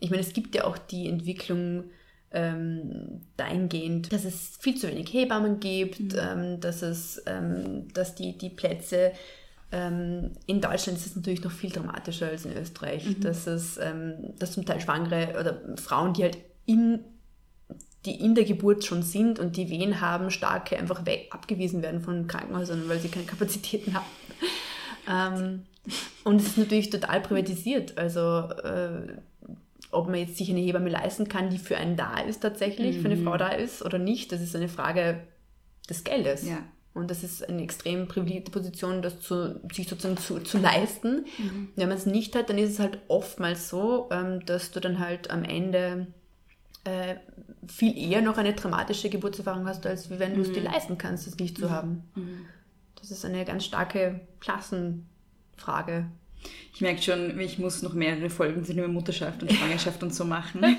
[0.03, 1.84] ich meine, es gibt ja auch die Entwicklung
[2.32, 6.18] ähm, dahingehend, dass es viel zu wenig Hebammen gibt, Mhm.
[6.18, 9.12] ähm, dass es, ähm, dass die, die Plätze
[9.70, 13.20] ähm, in Deutschland ist es natürlich noch viel dramatischer als in Österreich, Mhm.
[13.20, 17.00] dass es, ähm, dass zum Teil Schwangere oder Frauen, die halt in,
[18.05, 22.26] die in der Geburt schon sind und die Wehen haben, starke einfach abgewiesen werden von
[22.26, 24.07] Krankenhäusern, weil sie keine Kapazitäten haben.
[25.11, 25.64] Ähm,
[26.22, 27.98] und es ist natürlich total privatisiert.
[27.98, 28.20] Also
[28.62, 29.16] äh,
[29.93, 33.09] ob man jetzt sich eine Hebamme leisten kann, die für einen da ist tatsächlich, für
[33.09, 35.20] eine Frau da ist oder nicht, das ist eine Frage
[35.88, 36.49] des Geldes.
[36.49, 36.59] Ja.
[36.95, 41.24] Und das ist eine extrem privilegierte Position, das zu, sich sozusagen zu, zu leisten.
[41.76, 44.99] Wenn man es nicht hat, dann ist es halt oftmals so, ähm, dass du dann
[44.99, 46.09] halt am Ende
[46.84, 47.14] äh,
[47.66, 51.38] viel eher noch eine dramatische Geburtserfahrung hast, als wenn du es dir leisten kannst, es
[51.38, 52.05] nicht zu haben.
[53.01, 56.07] das ist eine ganz starke Klassenfrage.
[56.74, 60.24] Ich merke schon, ich muss noch mehrere Folgen zu Thema Mutterschaft und Schwangerschaft und so
[60.24, 60.62] machen.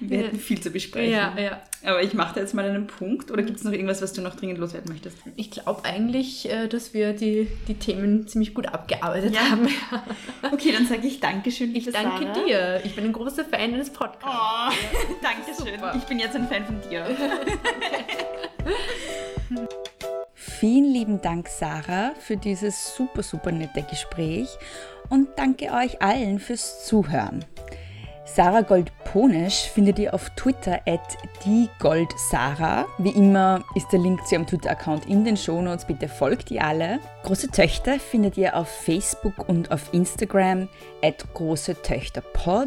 [0.00, 1.10] Wir hätten viel zu besprechen.
[1.10, 1.60] Ja, ja.
[1.84, 3.32] Aber ich mache da jetzt mal einen Punkt.
[3.32, 5.16] Oder gibt es noch irgendwas, was du noch dringend loswerden möchtest?
[5.34, 9.50] Ich glaube eigentlich, äh, dass wir die, die Themen ziemlich gut abgearbeitet Ja.
[9.50, 9.68] haben.
[10.52, 12.44] Okay, dann sage ich Dankeschön, Ich danke Sarah.
[12.46, 12.80] dir.
[12.84, 14.24] Ich bin ein großer Fan deines Podcasts.
[14.24, 14.72] Oh,
[15.20, 15.74] Dankeschön.
[15.74, 15.94] Super.
[15.96, 17.04] Ich bin jetzt ein Fan von dir.
[20.58, 24.48] Vielen lieben Dank, Sarah, für dieses super, super nette Gespräch
[25.08, 27.44] und danke euch allen fürs Zuhören.
[28.24, 32.86] Sarah Gold-Ponisch findet ihr auf Twitter at diegoldsarah.
[32.98, 36.98] Wie immer ist der Link zu ihrem Twitter-Account in den Shownotes, bitte folgt ihr alle.
[37.22, 40.68] Große Töchter findet ihr auf Facebook und auf Instagram
[41.04, 42.66] at große Töchter Pod.